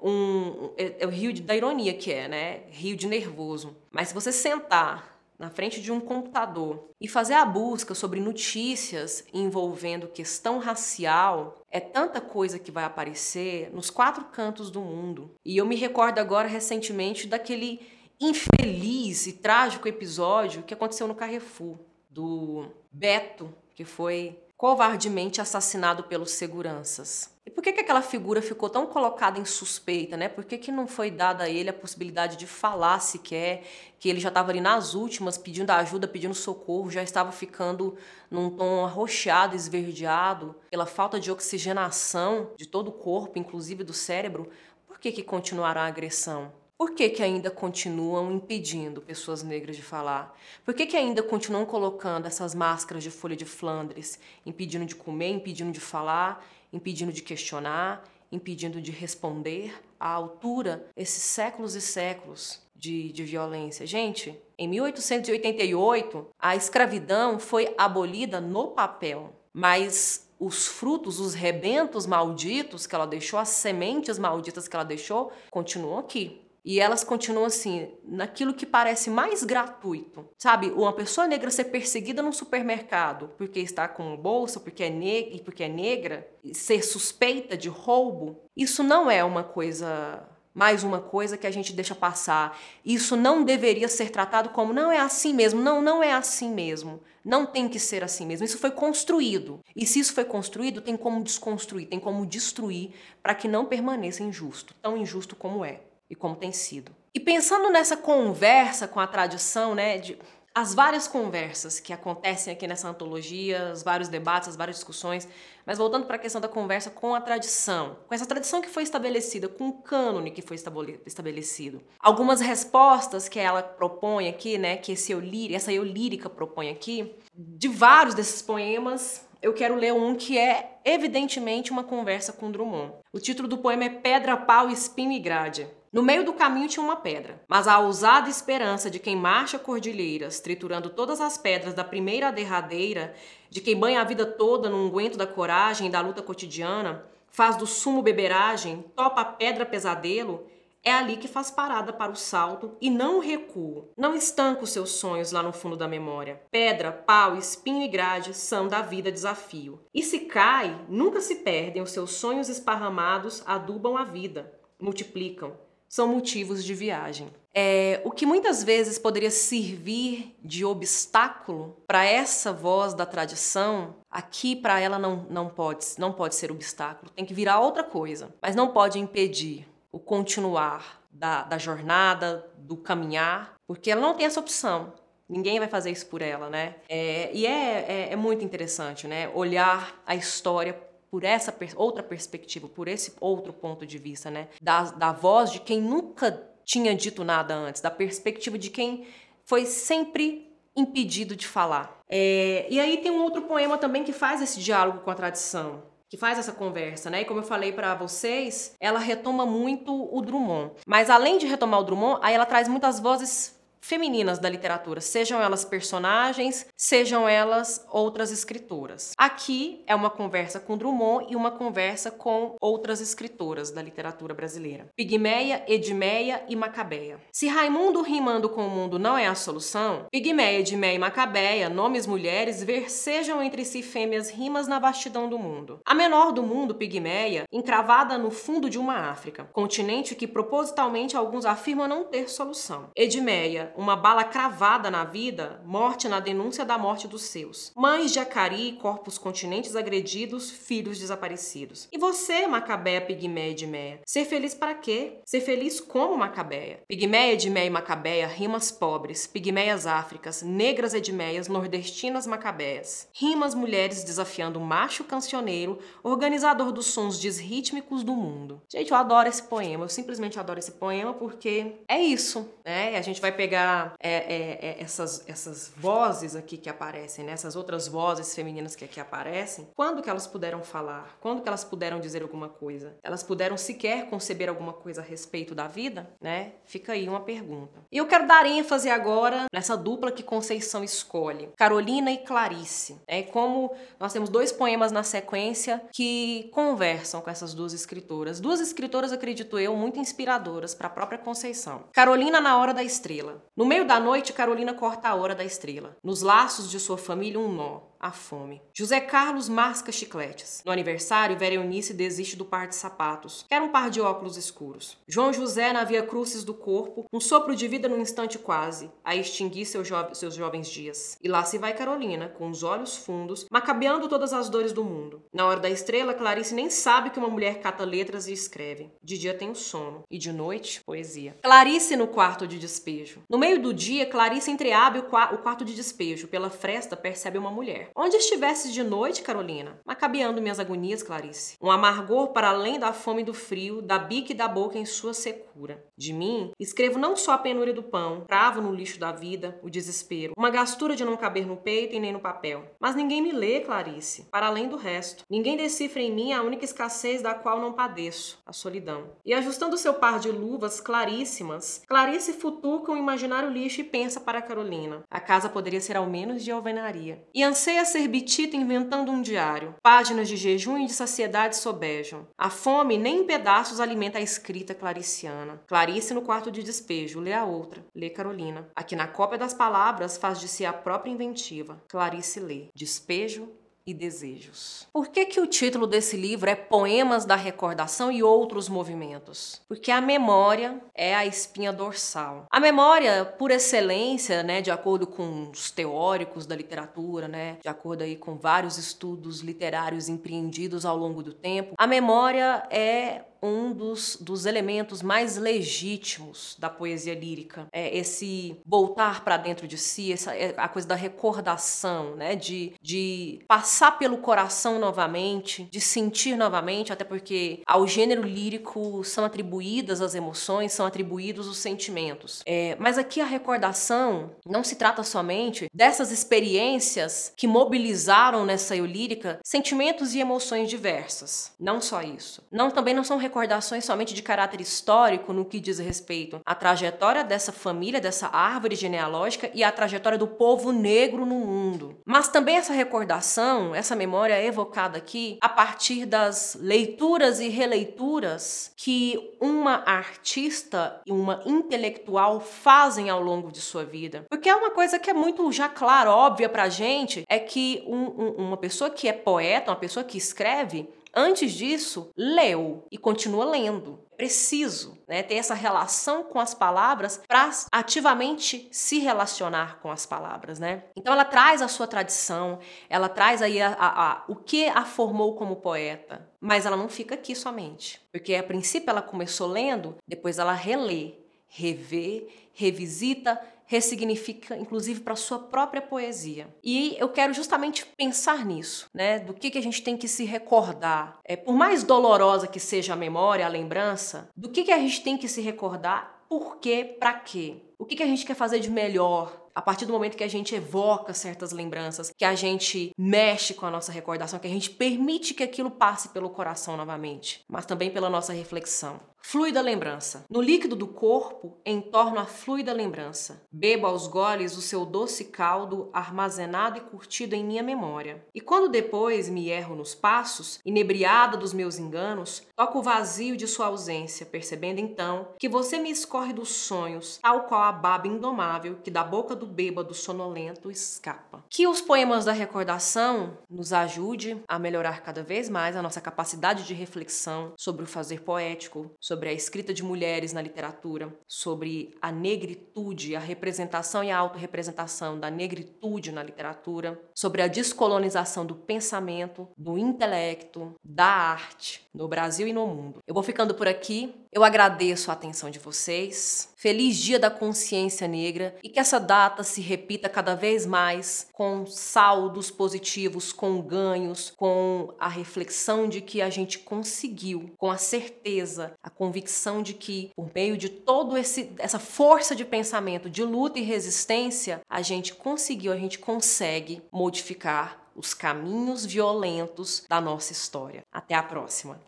um. 0.00 0.70
É, 0.76 0.96
é 1.00 1.06
o 1.06 1.10
rio 1.10 1.32
de, 1.32 1.42
da 1.42 1.54
ironia 1.54 1.94
que 1.94 2.12
é, 2.12 2.28
né? 2.28 2.62
Rio 2.70 2.96
de 2.96 3.06
nervoso. 3.06 3.76
Mas 3.90 4.08
se 4.08 4.14
você 4.14 4.32
sentar 4.32 5.16
na 5.38 5.50
frente 5.50 5.82
de 5.82 5.92
um 5.92 6.00
computador 6.00 6.88
e 7.00 7.06
fazer 7.06 7.34
a 7.34 7.44
busca 7.44 7.94
sobre 7.94 8.20
notícias 8.20 9.24
envolvendo 9.32 10.08
questão 10.08 10.58
racial, 10.58 11.60
é 11.70 11.78
tanta 11.78 12.20
coisa 12.20 12.58
que 12.58 12.70
vai 12.70 12.84
aparecer 12.84 13.70
nos 13.72 13.90
quatro 13.90 14.24
cantos 14.26 14.70
do 14.70 14.80
mundo. 14.80 15.30
E 15.44 15.56
eu 15.56 15.66
me 15.66 15.76
recordo 15.76 16.18
agora 16.18 16.48
recentemente 16.48 17.26
daquele 17.26 17.80
infeliz 18.18 19.26
e 19.26 19.34
trágico 19.34 19.86
episódio 19.86 20.62
que 20.62 20.72
aconteceu 20.72 21.06
no 21.06 21.14
Carrefour, 21.14 21.78
do 22.08 22.66
Beto, 22.90 23.54
que 23.74 23.84
foi 23.84 24.38
covardemente 24.56 25.40
assassinado 25.40 26.04
pelos 26.04 26.30
seguranças. 26.30 27.30
E 27.44 27.50
por 27.50 27.62
que, 27.62 27.72
que 27.72 27.80
aquela 27.80 28.02
figura 28.02 28.42
ficou 28.42 28.68
tão 28.68 28.86
colocada 28.86 29.38
em 29.38 29.44
suspeita, 29.44 30.16
né? 30.16 30.28
Por 30.28 30.44
que, 30.44 30.58
que 30.58 30.72
não 30.72 30.88
foi 30.88 31.10
dada 31.10 31.44
a 31.44 31.48
ele 31.48 31.68
a 31.68 31.74
possibilidade 31.74 32.36
de 32.36 32.46
falar 32.46 32.98
sequer, 32.98 33.64
que 34.00 34.08
ele 34.08 34.18
já 34.18 34.30
estava 34.30 34.50
ali 34.50 34.60
nas 34.60 34.94
últimas 34.94 35.38
pedindo 35.38 35.70
ajuda, 35.70 36.08
pedindo 36.08 36.34
socorro, 36.34 36.90
já 36.90 37.02
estava 37.02 37.30
ficando 37.30 37.96
num 38.30 38.50
tom 38.50 38.84
arroxeado, 38.84 39.54
esverdeado, 39.54 40.56
pela 40.70 40.86
falta 40.86 41.20
de 41.20 41.30
oxigenação 41.30 42.50
de 42.56 42.66
todo 42.66 42.88
o 42.88 42.92
corpo, 42.92 43.38
inclusive 43.38 43.84
do 43.84 43.92
cérebro? 43.92 44.48
Por 44.88 44.98
que, 44.98 45.12
que 45.12 45.22
continuaram 45.22 45.82
a 45.82 45.86
agressão? 45.86 46.50
Por 46.78 46.90
que, 46.90 47.08
que 47.08 47.22
ainda 47.22 47.50
continuam 47.50 48.30
impedindo 48.30 49.00
pessoas 49.00 49.42
negras 49.42 49.76
de 49.76 49.82
falar? 49.82 50.38
Por 50.62 50.74
que, 50.74 50.84
que 50.84 50.96
ainda 50.96 51.22
continuam 51.22 51.64
colocando 51.64 52.26
essas 52.26 52.54
máscaras 52.54 53.02
de 53.02 53.10
folha 53.10 53.34
de 53.34 53.46
Flandres, 53.46 54.18
impedindo 54.44 54.84
de 54.84 54.94
comer, 54.94 55.30
impedindo 55.30 55.72
de 55.72 55.80
falar, 55.80 56.46
impedindo 56.70 57.10
de 57.12 57.22
questionar, 57.22 58.04
impedindo 58.30 58.78
de 58.82 58.90
responder 58.90 59.74
à 59.98 60.10
altura 60.10 60.86
esses 60.94 61.22
séculos 61.22 61.74
e 61.74 61.80
séculos 61.80 62.60
de, 62.74 63.10
de 63.10 63.24
violência? 63.24 63.86
Gente, 63.86 64.38
em 64.58 64.68
1888, 64.68 66.26
a 66.38 66.56
escravidão 66.56 67.38
foi 67.38 67.74
abolida 67.78 68.38
no 68.38 68.68
papel, 68.68 69.32
mas 69.50 70.30
os 70.38 70.66
frutos, 70.66 71.20
os 71.20 71.32
rebentos 71.32 72.06
malditos 72.06 72.86
que 72.86 72.94
ela 72.94 73.06
deixou, 73.06 73.38
as 73.38 73.48
sementes 73.48 74.18
malditas 74.18 74.68
que 74.68 74.76
ela 74.76 74.84
deixou, 74.84 75.32
continuam 75.50 75.98
aqui. 75.98 76.45
E 76.66 76.80
elas 76.80 77.04
continuam 77.04 77.46
assim, 77.46 77.92
naquilo 78.02 78.52
que 78.52 78.66
parece 78.66 79.08
mais 79.08 79.44
gratuito. 79.44 80.28
Sabe, 80.36 80.72
uma 80.72 80.92
pessoa 80.92 81.28
negra 81.28 81.48
ser 81.48 81.66
perseguida 81.66 82.20
num 82.20 82.32
supermercado 82.32 83.30
porque 83.38 83.60
está 83.60 83.86
com 83.86 84.16
bolsa, 84.16 84.58
porque 84.58 84.82
é 84.82 84.90
negra, 84.90 85.38
porque 85.44 85.62
é 85.62 85.68
negra, 85.68 86.28
ser 86.52 86.82
suspeita 86.82 87.56
de 87.56 87.68
roubo, 87.68 88.40
isso 88.56 88.82
não 88.82 89.08
é 89.08 89.22
uma 89.22 89.44
coisa 89.44 90.28
mais 90.52 90.82
uma 90.82 91.00
coisa 91.00 91.36
que 91.36 91.46
a 91.46 91.50
gente 91.50 91.72
deixa 91.72 91.94
passar. 91.94 92.58
Isso 92.82 93.14
não 93.14 93.44
deveria 93.44 93.88
ser 93.88 94.10
tratado 94.10 94.48
como 94.48 94.72
não 94.72 94.90
é 94.90 94.98
assim 94.98 95.34
mesmo. 95.34 95.60
Não, 95.60 95.82
não 95.82 96.02
é 96.02 96.12
assim 96.12 96.50
mesmo. 96.50 96.98
Não 97.22 97.44
tem 97.44 97.68
que 97.68 97.78
ser 97.78 98.02
assim 98.02 98.24
mesmo. 98.24 98.46
Isso 98.46 98.56
foi 98.56 98.70
construído. 98.70 99.60
E 99.76 99.84
se 99.86 100.00
isso 100.00 100.14
foi 100.14 100.24
construído, 100.24 100.80
tem 100.80 100.96
como 100.96 101.22
desconstruir, 101.22 101.88
tem 101.88 102.00
como 102.00 102.24
destruir 102.24 102.94
para 103.22 103.34
que 103.34 103.46
não 103.46 103.66
permaneça 103.66 104.22
injusto, 104.22 104.74
tão 104.80 104.96
injusto 104.96 105.36
como 105.36 105.62
é 105.62 105.82
e 106.08 106.14
como 106.14 106.36
tem 106.36 106.52
sido. 106.52 106.94
E 107.14 107.20
pensando 107.20 107.70
nessa 107.70 107.96
conversa 107.96 108.86
com 108.86 109.00
a 109.00 109.06
tradição, 109.06 109.74
né, 109.74 109.98
de 109.98 110.18
as 110.56 110.72
várias 110.72 111.06
conversas 111.06 111.78
que 111.78 111.92
acontecem 111.92 112.50
aqui 112.50 112.66
nessa 112.66 112.88
antologia, 112.88 113.72
os 113.74 113.82
vários 113.82 114.08
debates, 114.08 114.48
as 114.48 114.56
várias 114.56 114.76
discussões, 114.76 115.28
mas 115.66 115.76
voltando 115.76 116.06
para 116.06 116.16
a 116.16 116.18
questão 116.18 116.40
da 116.40 116.48
conversa 116.48 116.88
com 116.88 117.14
a 117.14 117.20
tradição, 117.20 117.98
com 118.08 118.14
essa 118.14 118.24
tradição 118.24 118.62
que 118.62 118.70
foi 118.70 118.82
estabelecida, 118.82 119.48
com 119.48 119.68
o 119.68 119.82
cânone 119.82 120.30
que 120.30 120.40
foi 120.40 120.56
estabelecido. 121.04 121.82
Algumas 122.00 122.40
respostas 122.40 123.28
que 123.28 123.38
ela 123.38 123.62
propõe 123.62 124.28
aqui, 124.28 124.56
né, 124.56 124.78
que 124.78 124.92
esse 124.92 125.12
eu 125.12 125.20
essa 125.50 125.70
eu 125.70 125.84
lírica 125.84 126.30
propõe 126.30 126.70
aqui, 126.70 127.14
de 127.34 127.68
vários 127.68 128.14
desses 128.14 128.40
poemas, 128.40 129.25
eu 129.42 129.52
quero 129.52 129.74
ler 129.74 129.92
um 129.92 130.14
que 130.14 130.38
é 130.38 130.78
evidentemente 130.84 131.70
uma 131.70 131.84
conversa 131.84 132.32
com 132.32 132.50
Drummond. 132.50 132.92
O 133.12 133.18
título 133.18 133.48
do 133.48 133.58
poema 133.58 133.84
é 133.84 133.88
Pedra, 133.88 134.36
Pau, 134.36 134.70
Espinho 134.70 135.12
e 135.12 135.18
Grade. 135.18 135.68
No 135.92 136.02
meio 136.02 136.24
do 136.24 136.32
caminho 136.32 136.68
tinha 136.68 136.84
uma 136.84 136.96
pedra, 136.96 137.42
mas 137.48 137.66
a 137.66 137.78
ousada 137.78 138.28
esperança 138.28 138.90
de 138.90 138.98
quem 138.98 139.16
marcha 139.16 139.58
cordilheiras, 139.58 140.40
triturando 140.40 140.90
todas 140.90 141.20
as 141.20 141.38
pedras 141.38 141.72
da 141.72 141.82
primeira 141.82 142.30
derradeira, 142.30 143.14
de 143.48 143.60
quem 143.60 143.74
banha 143.74 144.00
a 144.00 144.04
vida 144.04 144.26
toda 144.26 144.68
no 144.68 144.76
unguento 144.76 145.16
da 145.16 145.26
coragem 145.26 145.86
e 145.86 145.90
da 145.90 146.00
luta 146.00 146.20
cotidiana, 146.20 147.06
faz 147.30 147.56
do 147.56 147.66
sumo 147.66 148.02
beberagem, 148.02 148.84
topa 148.94 149.20
a 149.22 149.24
pedra 149.24 149.64
pesadelo, 149.64 150.46
é 150.86 150.92
ali 150.92 151.16
que 151.16 151.26
faz 151.26 151.50
parada 151.50 151.92
para 151.92 152.12
o 152.12 152.16
salto 152.16 152.76
e 152.80 152.88
não 152.88 153.16
o 153.16 153.20
recuo. 153.20 153.90
Não 153.96 154.14
estanca 154.14 154.62
os 154.62 154.70
seus 154.70 154.90
sonhos 154.90 155.32
lá 155.32 155.42
no 155.42 155.52
fundo 155.52 155.76
da 155.76 155.88
memória. 155.88 156.40
Pedra, 156.48 156.92
pau, 156.92 157.36
espinho 157.36 157.82
e 157.82 157.88
grade 157.88 158.32
são 158.32 158.68
da 158.68 158.82
vida 158.82 159.10
desafio. 159.10 159.80
E 159.92 160.00
se 160.00 160.20
cai, 160.20 160.86
nunca 160.88 161.20
se 161.20 161.36
perdem 161.36 161.82
os 161.82 161.90
seus 161.90 162.12
sonhos 162.12 162.48
esparramados, 162.48 163.42
adubam 163.44 163.96
a 163.96 164.04
vida, 164.04 164.52
multiplicam 164.80 165.52
são 165.88 166.08
motivos 166.08 166.64
de 166.64 166.74
viagem. 166.74 167.28
É, 167.54 168.02
o 168.04 168.10
que 168.10 168.26
muitas 168.26 168.62
vezes 168.62 168.98
poderia 168.98 169.30
servir 169.30 170.36
de 170.44 170.64
obstáculo 170.64 171.76
para 171.86 172.04
essa 172.04 172.52
voz 172.52 172.92
da 172.92 173.06
tradição, 173.06 173.96
aqui 174.10 174.54
para 174.54 174.78
ela 174.78 174.98
não, 174.98 175.26
não, 175.30 175.48
pode, 175.48 175.86
não 175.96 176.12
pode 176.12 176.34
ser 176.34 176.50
obstáculo, 176.50 177.10
tem 177.12 177.24
que 177.24 177.32
virar 177.32 177.60
outra 177.60 177.82
coisa, 177.82 178.34
mas 178.42 178.54
não 178.54 178.68
pode 178.68 178.98
impedir 178.98 179.66
o 179.96 179.98
continuar 179.98 181.02
da, 181.10 181.42
da 181.42 181.56
jornada, 181.56 182.46
do 182.58 182.76
caminhar, 182.76 183.54
porque 183.66 183.90
ela 183.90 184.02
não 184.02 184.12
tem 184.12 184.26
essa 184.26 184.38
opção. 184.38 184.92
Ninguém 185.26 185.58
vai 185.58 185.68
fazer 185.68 185.90
isso 185.90 186.04
por 186.06 186.20
ela, 186.20 186.50
né? 186.50 186.74
É, 186.86 187.30
e 187.32 187.46
é, 187.46 187.86
é, 187.88 188.12
é 188.12 188.16
muito 188.16 188.44
interessante, 188.44 189.08
né? 189.08 189.30
Olhar 189.34 189.98
a 190.06 190.14
história 190.14 190.78
por 191.10 191.24
essa 191.24 191.50
per 191.50 191.72
outra 191.76 192.02
perspectiva, 192.02 192.68
por 192.68 192.88
esse 192.88 193.14
outro 193.18 193.54
ponto 193.54 193.86
de 193.86 193.96
vista, 193.96 194.30
né? 194.30 194.48
Da, 194.60 194.82
da 194.82 195.12
voz 195.12 195.50
de 195.50 195.60
quem 195.60 195.80
nunca 195.80 196.46
tinha 196.62 196.94
dito 196.94 197.24
nada 197.24 197.54
antes, 197.54 197.80
da 197.80 197.90
perspectiva 197.90 198.58
de 198.58 198.68
quem 198.68 199.06
foi 199.46 199.64
sempre 199.64 200.54
impedido 200.76 201.34
de 201.34 201.46
falar. 201.46 202.02
É, 202.06 202.66
e 202.68 202.78
aí 202.78 202.98
tem 202.98 203.10
um 203.10 203.22
outro 203.22 203.42
poema 203.42 203.78
também 203.78 204.04
que 204.04 204.12
faz 204.12 204.42
esse 204.42 204.60
diálogo 204.60 205.00
com 205.00 205.10
a 205.10 205.14
tradição, 205.14 205.82
que 206.08 206.16
faz 206.16 206.38
essa 206.38 206.52
conversa, 206.52 207.10
né? 207.10 207.22
E 207.22 207.24
como 207.24 207.40
eu 207.40 207.44
falei 207.44 207.72
para 207.72 207.94
vocês, 207.94 208.74
ela 208.80 208.98
retoma 208.98 209.44
muito 209.44 209.92
o 209.92 210.20
Drummond. 210.22 210.72
Mas 210.86 211.10
além 211.10 211.38
de 211.38 211.46
retomar 211.46 211.80
o 211.80 211.84
Drummond, 211.84 212.20
aí 212.22 212.34
ela 212.34 212.46
traz 212.46 212.68
muitas 212.68 213.00
vozes 213.00 213.55
femininas 213.86 214.40
da 214.40 214.48
literatura, 214.48 215.00
sejam 215.00 215.40
elas 215.40 215.64
personagens, 215.64 216.66
sejam 216.76 217.28
elas 217.28 217.86
outras 217.88 218.32
escritoras. 218.32 219.12
Aqui 219.16 219.84
é 219.86 219.94
uma 219.94 220.10
conversa 220.10 220.58
com 220.58 220.76
Drummond 220.76 221.26
e 221.30 221.36
uma 221.36 221.52
conversa 221.52 222.10
com 222.10 222.56
outras 222.60 223.00
escritoras 223.00 223.70
da 223.70 223.80
literatura 223.80 224.34
brasileira. 224.34 224.88
Pigmeia, 224.96 225.64
Edmeia 225.68 226.42
e 226.48 226.56
Macabeia. 226.56 227.20
Se 227.30 227.46
Raimundo 227.46 228.02
rimando 228.02 228.50
com 228.50 228.66
o 228.66 228.70
mundo 228.70 228.98
não 228.98 229.16
é 229.16 229.28
a 229.28 229.36
solução, 229.36 230.06
Pigmeia, 230.10 230.58
Edmeia 230.58 230.94
e 230.94 230.98
Macabeia, 230.98 231.68
nomes 231.68 232.08
mulheres, 232.08 232.64
versejam 232.64 233.40
entre 233.40 233.64
si 233.64 233.82
fêmeas 233.82 234.30
rimas 234.30 234.66
na 234.66 234.80
vastidão 234.80 235.28
do 235.28 235.38
mundo. 235.38 235.78
A 235.86 235.94
menor 235.94 236.32
do 236.32 236.42
mundo, 236.42 236.74
Pigmeia, 236.74 237.44
encravada 237.52 238.18
no 238.18 238.32
fundo 238.32 238.68
de 238.68 238.80
uma 238.80 239.10
África, 239.10 239.44
continente 239.52 240.16
que 240.16 240.26
propositalmente 240.26 241.16
alguns 241.16 241.46
afirmam 241.46 241.86
não 241.86 242.04
ter 242.04 242.28
solução. 242.28 242.90
Edmeia, 242.96 243.75
uma 243.76 243.94
bala 243.94 244.24
cravada 244.24 244.90
na 244.90 245.04
vida, 245.04 245.60
morte 245.64 246.08
na 246.08 246.18
denúncia 246.18 246.64
da 246.64 246.78
morte 246.78 247.06
dos 247.06 247.22
seus. 247.22 247.72
Mães 247.76 248.12
de 248.12 248.18
Acari, 248.18 248.72
corpos 248.80 249.18
continentes 249.18 249.76
agredidos, 249.76 250.50
filhos 250.50 250.98
desaparecidos. 250.98 251.88
E 251.92 251.98
você, 251.98 252.46
Macabeia, 252.46 253.00
Pigmeia 253.00 253.50
e? 253.50 254.00
Ser 254.06 254.24
feliz 254.24 254.54
para 254.54 254.74
quê? 254.74 255.20
Ser 255.24 255.40
feliz 255.40 255.80
como 255.80 256.16
Macabeia? 256.16 256.80
Pigmeia, 256.88 257.34
Edmeia 257.34 257.66
e 257.66 257.70
Macabeia, 257.70 258.26
rimas 258.26 258.70
pobres, 258.70 259.26
pigmeias 259.26 259.86
áfricas, 259.86 260.42
negras 260.42 260.94
edmeias, 260.94 261.48
nordestinas 261.48 262.26
macabeias. 262.26 263.08
Rimas 263.12 263.54
mulheres 263.54 264.04
desafiando 264.04 264.58
o 264.58 264.64
macho 264.64 265.04
cancioneiro, 265.04 265.78
organizador 266.02 266.72
dos 266.72 266.86
sons 266.86 267.18
desrítmicos 267.18 268.02
do 268.02 268.14
mundo. 268.14 268.62
Gente, 268.70 268.90
eu 268.90 268.96
adoro 268.96 269.28
esse 269.28 269.42
poema, 269.42 269.84
eu 269.84 269.88
simplesmente 269.88 270.38
adoro 270.38 270.58
esse 270.58 270.72
poema 270.72 271.12
porque 271.12 271.74
é 271.88 272.00
isso, 272.00 272.48
né? 272.64 272.96
A 272.96 273.02
gente 273.02 273.20
vai 273.20 273.32
pegar 273.32 273.55
é, 273.56 274.14
é, 274.14 274.68
é, 274.68 274.82
essas, 274.82 275.24
essas 275.28 275.72
vozes 275.76 276.36
aqui 276.36 276.56
que 276.56 276.68
aparecem, 276.68 277.24
né? 277.24 277.32
essas 277.32 277.56
outras 277.56 277.88
vozes 277.88 278.34
femininas 278.34 278.76
que 278.76 278.84
aqui 278.84 279.00
aparecem, 279.00 279.68
quando 279.74 280.02
que 280.02 280.10
elas 280.10 280.26
puderam 280.26 280.62
falar? 280.62 281.16
Quando 281.20 281.42
que 281.42 281.48
elas 281.48 281.64
puderam 281.64 282.00
dizer 282.00 282.22
alguma 282.22 282.48
coisa? 282.48 282.96
Elas 283.02 283.22
puderam 283.22 283.56
sequer 283.56 284.08
conceber 284.08 284.48
alguma 284.48 284.72
coisa 284.72 285.00
a 285.00 285.04
respeito 285.04 285.54
da 285.54 285.66
vida? 285.66 286.08
Né? 286.20 286.52
Fica 286.64 286.92
aí 286.92 287.08
uma 287.08 287.20
pergunta. 287.20 287.80
E 287.90 287.98
eu 287.98 288.06
quero 288.06 288.26
dar 288.26 288.46
ênfase 288.46 288.88
agora 288.90 289.46
nessa 289.52 289.76
dupla 289.76 290.12
que 290.12 290.22
Conceição 290.22 290.82
escolhe, 290.82 291.48
Carolina 291.56 292.10
e 292.10 292.18
Clarice. 292.18 293.00
É 293.06 293.22
como 293.22 293.74
nós 293.98 294.12
temos 294.12 294.28
dois 294.28 294.52
poemas 294.52 294.92
na 294.92 295.02
sequência 295.02 295.82
que 295.92 296.50
conversam 296.52 297.20
com 297.20 297.30
essas 297.30 297.54
duas 297.54 297.72
escritoras. 297.72 298.40
Duas 298.40 298.60
escritoras, 298.60 299.12
acredito 299.12 299.58
eu, 299.58 299.76
muito 299.76 299.98
inspiradoras 299.98 300.74
para 300.74 300.88
a 300.88 300.90
própria 300.90 301.18
Conceição. 301.18 301.84
Carolina 301.92 302.40
na 302.40 302.58
Hora 302.58 302.74
da 302.74 302.82
Estrela. 302.82 303.42
No 303.56 303.64
meio 303.64 303.86
da 303.86 303.98
noite, 303.98 304.34
Carolina 304.34 304.74
corta 304.74 305.08
a 305.08 305.14
hora 305.14 305.34
da 305.34 305.42
estrela. 305.42 305.96
Nos 306.04 306.20
laços 306.20 306.70
de 306.70 306.78
sua 306.78 306.98
família, 306.98 307.40
um 307.40 307.50
nó. 307.50 307.80
A 308.00 308.12
fome. 308.12 308.62
José 308.72 309.00
Carlos 309.00 309.48
masca 309.48 309.90
chicletes. 309.92 310.62
No 310.64 310.72
aniversário, 310.72 311.36
Vera 311.36 311.54
Eunice 311.54 311.94
desiste 311.94 312.36
do 312.36 312.44
par 312.44 312.68
de 312.68 312.74
sapatos. 312.74 313.44
Quer 313.48 313.62
um 313.62 313.70
par 313.70 313.90
de 313.90 314.00
óculos 314.00 314.36
escuros. 314.36 314.98
João 315.08 315.32
José 315.32 315.72
na 315.72 315.84
via 315.84 316.02
crucis 316.02 316.44
do 316.44 316.54
corpo, 316.54 317.06
um 317.12 317.20
sopro 317.20 317.54
de 317.54 317.66
vida 317.68 317.88
num 317.88 318.00
instante 318.00 318.38
quase, 318.38 318.90
a 319.04 319.14
extinguir 319.14 319.66
seu 319.66 319.84
jo 319.84 319.96
seus 320.12 320.34
jovens 320.34 320.68
dias. 320.68 321.18
E 321.22 321.28
lá 321.28 321.44
se 321.44 321.58
vai 321.58 321.74
Carolina, 321.74 322.28
com 322.28 322.50
os 322.50 322.62
olhos 322.62 322.96
fundos, 322.96 323.46
macabeando 323.50 324.08
todas 324.08 324.32
as 324.32 324.48
dores 324.48 324.72
do 324.72 324.84
mundo. 324.84 325.22
Na 325.32 325.46
hora 325.46 325.60
da 325.60 325.70
estrela, 325.70 326.14
Clarice 326.14 326.54
nem 326.54 326.68
sabe 326.70 327.10
que 327.10 327.18
uma 327.18 327.30
mulher 327.30 327.60
cata 327.60 327.84
letras 327.84 328.28
e 328.28 328.32
escreve. 328.32 328.90
De 329.02 329.18
dia 329.18 329.34
tem 329.34 329.50
o 329.50 329.54
sono, 329.54 330.04
e 330.10 330.18
de 330.18 330.32
noite, 330.32 330.82
poesia. 330.84 331.36
Clarice 331.42 331.96
no 331.96 332.08
quarto 332.08 332.46
de 332.46 332.58
despejo. 332.58 333.22
No 333.28 333.38
meio 333.38 333.60
do 333.60 333.72
dia, 333.72 334.06
Clarice 334.06 334.50
entreabre 334.50 335.00
o, 335.00 335.04
qua 335.04 335.32
o 335.32 335.38
quarto 335.38 335.64
de 335.64 335.74
despejo. 335.74 336.28
Pela 336.28 336.50
fresta, 336.50 336.96
percebe 336.96 337.38
uma 337.38 337.50
mulher. 337.50 337.85
Onde 337.94 338.16
estivesses 338.16 338.72
de 338.72 338.82
noite, 338.82 339.22
Carolina? 339.22 339.80
Macabeando 339.84 340.40
minhas 340.42 340.58
agonias, 340.58 341.02
Clarice. 341.02 341.56
Um 341.60 341.70
amargor 341.70 342.28
para 342.28 342.48
além 342.48 342.78
da 342.78 342.92
fome 342.92 343.22
e 343.22 343.24
do 343.24 343.34
frio, 343.34 343.82
da 343.82 343.98
bica 343.98 344.32
e 344.32 344.36
da 344.36 344.48
boca 344.48 344.78
em 344.78 344.84
sua 344.84 345.14
secura. 345.14 345.84
De 345.96 346.12
mim, 346.12 346.52
escrevo 346.58 346.98
não 346.98 347.16
só 347.16 347.32
a 347.32 347.38
penúria 347.38 347.72
do 347.72 347.82
pão, 347.82 348.24
cravo 348.26 348.60
no 348.60 348.74
lixo 348.74 348.98
da 348.98 349.12
vida, 349.12 349.58
o 349.62 349.70
desespero, 349.70 350.32
uma 350.36 350.50
gastura 350.50 350.94
de 350.94 351.04
não 351.04 351.16
caber 351.16 351.46
no 351.46 351.56
peito 351.56 351.94
e 351.94 352.00
nem 352.00 352.12
no 352.12 352.20
papel. 352.20 352.64
Mas 352.78 352.94
ninguém 352.94 353.22
me 353.22 353.32
lê, 353.32 353.60
Clarice, 353.60 354.28
para 354.30 354.46
além 354.46 354.68
do 354.68 354.76
resto. 354.76 355.24
Ninguém 355.30 355.56
decifra 355.56 356.02
em 356.02 356.12
mim 356.12 356.32
a 356.32 356.42
única 356.42 356.64
escassez 356.64 357.22
da 357.22 357.34
qual 357.34 357.60
não 357.60 357.72
padeço, 357.72 358.38
a 358.46 358.52
solidão. 358.52 359.12
E 359.24 359.32
ajustando 359.32 359.78
seu 359.78 359.94
par 359.94 360.18
de 360.18 360.30
luvas 360.30 360.80
claríssimas, 360.80 361.82
Clarice 361.86 362.32
futuca 362.32 362.92
um 362.92 362.96
imaginário 362.96 363.50
lixo 363.50 363.80
e 363.80 363.84
pensa 363.84 364.20
para 364.20 364.42
Carolina. 364.42 365.02
A 365.10 365.20
casa 365.20 365.48
poderia 365.48 365.80
ser 365.80 365.96
ao 365.96 366.06
menos 366.06 366.44
de 366.44 366.50
alvenaria. 366.50 367.24
E 367.34 367.42
anseia 367.42 367.75
ser 367.84 368.06
bitita 368.08 368.56
inventando 368.56 369.12
um 369.12 369.20
diário. 369.20 369.74
Páginas 369.82 370.28
de 370.28 370.36
jejum 370.36 370.78
e 370.78 370.86
de 370.86 370.92
saciedade 370.92 371.56
sobejam. 371.56 372.26
A 372.38 372.50
fome 372.50 372.96
nem 372.96 373.20
em 373.20 373.24
pedaços 373.24 373.80
alimenta 373.80 374.18
a 374.18 374.22
escrita 374.22 374.74
clariciana. 374.74 375.62
Clarice 375.66 376.14
no 376.14 376.22
quarto 376.22 376.50
de 376.50 376.62
despejo, 376.62 377.20
lê 377.20 377.32
a 377.32 377.44
outra, 377.44 377.84
lê 377.94 378.10
Carolina. 378.10 378.68
Aqui 378.74 378.96
na 378.96 379.06
cópia 379.06 379.38
das 379.38 379.54
palavras 379.54 380.16
faz 380.16 380.40
de 380.40 380.48
si 380.48 380.64
a 380.64 380.72
própria 380.72 381.10
inventiva. 381.10 381.82
Clarice 381.88 382.40
lê. 382.40 382.68
Despejo 382.74 383.48
e 383.86 383.94
desejos. 383.94 384.88
Por 384.92 385.08
que, 385.08 385.26
que 385.26 385.40
o 385.40 385.46
título 385.46 385.86
desse 385.86 386.16
livro 386.16 386.50
é 386.50 386.56
Poemas 386.56 387.24
da 387.24 387.36
Recordação 387.36 388.10
e 388.10 388.22
Outros 388.22 388.68
Movimentos? 388.68 389.60
Porque 389.68 389.92
a 389.92 390.00
memória 390.00 390.82
é 390.94 391.14
a 391.14 391.24
espinha 391.24 391.72
dorsal. 391.72 392.46
A 392.50 392.58
memória, 392.58 393.24
por 393.24 393.50
excelência, 393.50 394.42
né, 394.42 394.60
de 394.60 394.70
acordo 394.70 395.06
com 395.06 395.50
os 395.50 395.70
teóricos 395.70 396.46
da 396.46 396.56
literatura, 396.56 397.28
né, 397.28 397.58
de 397.62 397.68
acordo 397.68 398.02
aí 398.02 398.16
com 398.16 398.36
vários 398.36 398.76
estudos 398.76 399.40
literários 399.40 400.08
empreendidos 400.08 400.84
ao 400.84 400.96
longo 400.96 401.22
do 401.22 401.32
tempo, 401.32 401.74
a 401.78 401.86
memória 401.86 402.66
é 402.70 403.22
um 403.46 403.72
dos, 403.72 404.16
dos 404.20 404.46
elementos 404.46 405.02
mais 405.02 405.36
legítimos 405.36 406.56
da 406.58 406.68
poesia 406.68 407.14
lírica. 407.14 407.66
É 407.72 407.96
esse 407.96 408.60
voltar 408.64 409.24
para 409.24 409.36
dentro 409.36 409.66
de 409.66 409.78
si, 409.78 410.12
essa, 410.12 410.34
é 410.34 410.54
a 410.56 410.68
coisa 410.68 410.88
da 410.88 410.94
recordação, 410.94 412.16
né? 412.16 412.36
De, 412.36 412.72
de 412.80 413.40
passar 413.48 413.98
pelo 413.98 414.18
coração 414.18 414.78
novamente, 414.78 415.68
de 415.70 415.80
sentir 415.80 416.36
novamente, 416.36 416.92
até 416.92 417.04
porque 417.04 417.62
ao 417.66 417.86
gênero 417.86 418.22
lírico 418.22 419.02
são 419.04 419.24
atribuídas 419.24 420.00
as 420.00 420.14
emoções, 420.14 420.72
são 420.72 420.86
atribuídos 420.86 421.46
os 421.46 421.58
sentimentos. 421.58 422.42
É, 422.46 422.76
mas 422.78 422.98
aqui 422.98 423.20
a 423.20 423.26
recordação 423.26 424.30
não 424.44 424.64
se 424.64 424.76
trata 424.76 425.02
somente 425.02 425.68
dessas 425.72 426.10
experiências 426.10 427.32
que 427.36 427.46
mobilizaram 427.46 428.44
nessa 428.44 428.76
eu 428.76 428.86
lírica 428.86 429.38
sentimentos 429.44 430.14
e 430.14 430.20
emoções 430.20 430.68
diversas. 430.68 431.52
Não 431.58 431.80
só 431.80 432.02
isso. 432.02 432.42
Não 432.50 432.70
também 432.70 432.94
não 432.94 433.04
são 433.04 433.16
recordações 433.36 433.84
somente 433.84 434.14
de 434.14 434.22
caráter 434.22 434.62
histórico 434.62 435.30
no 435.30 435.44
que 435.44 435.60
diz 435.60 435.78
respeito 435.78 436.40
à 436.46 436.54
trajetória 436.54 437.22
dessa 437.22 437.52
família, 437.52 438.00
dessa 438.00 438.28
árvore 438.28 438.74
genealógica 438.74 439.50
e 439.52 439.62
à 439.62 439.70
trajetória 439.70 440.16
do 440.16 440.26
povo 440.26 440.72
negro 440.72 441.26
no 441.26 441.34
mundo. 441.34 441.98
Mas 442.06 442.28
também 442.28 442.56
essa 442.56 442.72
recordação, 442.72 443.74
essa 443.74 443.94
memória 443.94 444.32
é 444.32 444.46
evocada 444.46 444.96
aqui 444.96 445.36
a 445.42 445.50
partir 445.50 446.06
das 446.06 446.56
leituras 446.58 447.38
e 447.38 447.50
releituras 447.50 448.72
que 448.74 449.36
uma 449.38 449.82
artista 449.84 451.02
e 451.06 451.12
uma 451.12 451.42
intelectual 451.44 452.40
fazem 452.40 453.10
ao 453.10 453.22
longo 453.22 453.52
de 453.52 453.60
sua 453.60 453.84
vida. 453.84 454.24
Porque 454.30 454.48
é 454.48 454.56
uma 454.56 454.70
coisa 454.70 454.98
que 454.98 455.10
é 455.10 455.14
muito 455.14 455.52
já 455.52 455.68
clara, 455.68 456.10
óbvia 456.10 456.48
pra 456.48 456.70
gente, 456.70 457.26
é 457.28 457.38
que 457.38 457.84
um, 457.86 457.96
um, 457.96 458.30
uma 458.46 458.56
pessoa 458.56 458.88
que 458.88 459.06
é 459.06 459.12
poeta, 459.12 459.72
uma 459.72 459.76
pessoa 459.76 460.02
que 460.02 460.16
escreve, 460.16 460.88
Antes 461.18 461.52
disso, 461.52 462.10
leu 462.14 462.86
e 462.90 462.98
continua 462.98 463.46
lendo. 463.46 464.04
Preciso 464.18 464.98
né, 465.08 465.22
ter 465.22 465.36
essa 465.36 465.54
relação 465.54 466.24
com 466.24 466.38
as 466.38 466.52
palavras 466.52 467.22
para 467.26 467.50
ativamente 467.72 468.68
se 468.70 468.98
relacionar 468.98 469.80
com 469.80 469.90
as 469.90 470.04
palavras. 470.04 470.58
Né? 470.58 470.84
Então 470.94 471.14
ela 471.14 471.24
traz 471.24 471.62
a 471.62 471.68
sua 471.68 471.86
tradição, 471.86 472.58
ela 472.90 473.08
traz 473.08 473.40
aí 473.40 473.62
a, 473.62 473.68
a, 473.68 474.12
a, 474.12 474.24
o 474.28 474.36
que 474.36 474.68
a 474.68 474.84
formou 474.84 475.36
como 475.36 475.56
poeta, 475.56 476.28
mas 476.38 476.66
ela 476.66 476.76
não 476.76 476.88
fica 476.88 477.14
aqui 477.14 477.34
somente. 477.34 477.98
Porque 478.12 478.34
a 478.34 478.42
princípio 478.42 478.90
ela 478.90 479.02
começou 479.02 479.48
lendo, 479.48 479.96
depois 480.06 480.38
ela 480.38 480.52
relê, 480.52 481.14
revê, 481.46 482.28
revisita, 482.52 483.40
ressignifica, 483.66 484.56
inclusive, 484.56 485.00
para 485.00 485.16
sua 485.16 485.38
própria 485.38 485.82
poesia. 485.82 486.48
E 486.62 486.96
eu 486.98 487.08
quero 487.08 487.34
justamente 487.34 487.84
pensar 487.96 488.44
nisso, 488.44 488.88
né? 488.94 489.18
Do 489.18 489.34
que, 489.34 489.50
que 489.50 489.58
a 489.58 489.62
gente 489.62 489.82
tem 489.82 489.96
que 489.96 490.08
se 490.08 490.24
recordar. 490.24 491.18
É, 491.24 491.36
por 491.36 491.54
mais 491.54 491.82
dolorosa 491.82 492.46
que 492.46 492.60
seja 492.60 492.94
a 492.94 492.96
memória, 492.96 493.44
a 493.44 493.48
lembrança, 493.48 494.30
do 494.36 494.48
que, 494.48 494.64
que 494.64 494.72
a 494.72 494.78
gente 494.78 495.02
tem 495.02 495.16
que 495.16 495.28
se 495.28 495.40
recordar, 495.40 496.24
por 496.28 496.56
quê, 496.58 496.96
para 496.98 497.14
quê? 497.14 497.62
O 497.78 497.84
que, 497.84 497.96
que 497.96 498.02
a 498.02 498.06
gente 498.06 498.24
quer 498.24 498.34
fazer 498.34 498.60
de 498.60 498.70
melhor 498.70 499.45
a 499.56 499.62
partir 499.62 499.86
do 499.86 499.92
momento 499.94 500.18
que 500.18 500.22
a 500.22 500.28
gente 500.28 500.54
evoca 500.54 501.14
certas 501.14 501.50
lembranças, 501.50 502.12
que 502.14 502.26
a 502.26 502.34
gente 502.34 502.92
mexe 502.94 503.54
com 503.54 503.64
a 503.64 503.70
nossa 503.70 503.90
recordação, 503.90 504.38
que 504.38 504.46
a 504.46 504.50
gente 504.50 504.68
permite 504.68 505.32
que 505.32 505.42
aquilo 505.42 505.70
passe 505.70 506.10
pelo 506.10 506.28
coração 506.28 506.76
novamente, 506.76 507.42
mas 507.48 507.64
também 507.64 507.90
pela 507.90 508.10
nossa 508.10 508.34
reflexão. 508.34 509.00
Fluida 509.28 509.60
lembrança. 509.60 510.24
No 510.30 510.40
líquido 510.40 510.76
do 510.76 510.86
corpo, 510.86 511.58
entorno 511.66 512.20
a 512.20 512.26
fluida 512.26 512.72
lembrança. 512.72 513.42
Bebo 513.50 513.84
aos 513.84 514.06
goles 514.06 514.56
o 514.56 514.62
seu 514.62 514.86
doce 514.86 515.24
caldo 515.24 515.90
armazenado 515.92 516.78
e 516.78 516.80
curtido 516.80 517.34
em 517.34 517.44
minha 517.44 517.62
memória. 517.62 518.24
E 518.32 518.40
quando 518.40 518.68
depois 518.68 519.28
me 519.28 519.48
erro 519.48 519.74
nos 519.74 519.96
passos, 519.96 520.60
inebriada 520.64 521.36
dos 521.36 521.52
meus 521.52 521.76
enganos, 521.76 522.46
toco 522.54 522.78
o 522.78 522.82
vazio 522.84 523.36
de 523.36 523.48
sua 523.48 523.66
ausência, 523.66 524.24
percebendo 524.24 524.78
então 524.78 525.30
que 525.40 525.48
você 525.48 525.76
me 525.76 525.90
escorre 525.90 526.32
dos 526.32 526.50
sonhos, 526.50 527.18
tal 527.20 527.48
qual 527.48 527.62
a 527.62 527.72
baba 527.72 528.06
indomável 528.06 528.78
que 528.80 528.92
da 528.92 529.02
boca 529.02 529.34
do 529.34 529.45
bêbado 529.46 529.94
sonolento 529.94 530.70
escapa. 530.70 531.44
Que 531.48 531.66
os 531.66 531.80
poemas 531.80 532.24
da 532.24 532.32
recordação 532.32 533.38
nos 533.48 533.72
ajude 533.72 534.42
a 534.48 534.58
melhorar 534.58 535.02
cada 535.02 535.22
vez 535.22 535.48
mais 535.48 535.76
a 535.76 535.82
nossa 535.82 536.00
capacidade 536.00 536.64
de 536.64 536.74
reflexão 536.74 537.52
sobre 537.56 537.84
o 537.84 537.86
fazer 537.86 538.22
poético, 538.22 538.90
sobre 539.00 539.28
a 539.28 539.32
escrita 539.32 539.72
de 539.72 539.82
mulheres 539.82 540.32
na 540.32 540.42
literatura, 540.42 541.16
sobre 541.26 541.94
a 542.00 542.10
negritude, 542.10 543.16
a 543.16 543.20
representação 543.20 544.02
e 544.02 544.10
a 544.10 544.18
autorrepresentação 544.18 545.18
da 545.18 545.30
negritude 545.30 546.12
na 546.12 546.22
literatura, 546.22 547.00
sobre 547.14 547.42
a 547.42 547.46
descolonização 547.46 548.44
do 548.44 548.54
pensamento, 548.54 549.48
do 549.56 549.78
intelecto, 549.78 550.74
da 550.84 551.06
arte 551.06 551.86
no 551.94 552.06
Brasil 552.06 552.46
e 552.46 552.52
no 552.52 552.66
mundo. 552.66 553.00
Eu 553.06 553.14
vou 553.14 553.22
ficando 553.22 553.54
por 553.54 553.66
aqui. 553.66 554.14
Eu 554.30 554.44
agradeço 554.44 555.10
a 555.10 555.14
atenção 555.14 555.48
de 555.48 555.58
vocês. 555.58 556.52
Feliz 556.58 556.96
Dia 556.96 557.18
da 557.18 557.30
Consciência 557.30 558.08
Negra 558.08 558.56
e 558.64 558.70
que 558.70 558.80
essa 558.80 558.98
data 558.98 559.42
se 559.42 559.60
repita 559.60 560.08
cada 560.08 560.34
vez 560.34 560.64
mais 560.64 561.28
com 561.30 561.66
saldos 561.66 562.50
positivos, 562.50 563.30
com 563.30 563.60
ganhos, 563.60 564.32
com 564.34 564.94
a 564.98 565.06
reflexão 565.06 565.86
de 565.86 566.00
que 566.00 566.22
a 566.22 566.30
gente 566.30 566.58
conseguiu, 566.58 567.50
com 567.58 567.70
a 567.70 567.76
certeza, 567.76 568.72
a 568.82 568.88
convicção 568.88 569.62
de 569.62 569.74
que 569.74 570.10
por 570.16 570.30
meio 570.34 570.56
de 570.56 570.70
todo 570.70 571.18
esse 571.18 571.52
essa 571.58 571.78
força 571.78 572.34
de 572.34 572.44
pensamento, 572.44 573.10
de 573.10 573.22
luta 573.22 573.58
e 573.58 573.62
resistência, 573.62 574.62
a 574.66 574.80
gente 574.80 575.14
conseguiu, 575.14 575.72
a 575.72 575.76
gente 575.76 575.98
consegue 575.98 576.82
modificar 576.90 577.86
os 577.94 578.14
caminhos 578.14 578.86
violentos 578.86 579.84
da 579.88 580.00
nossa 580.00 580.32
história. 580.32 580.84
Até 580.90 581.14
a 581.14 581.22
próxima. 581.22 581.80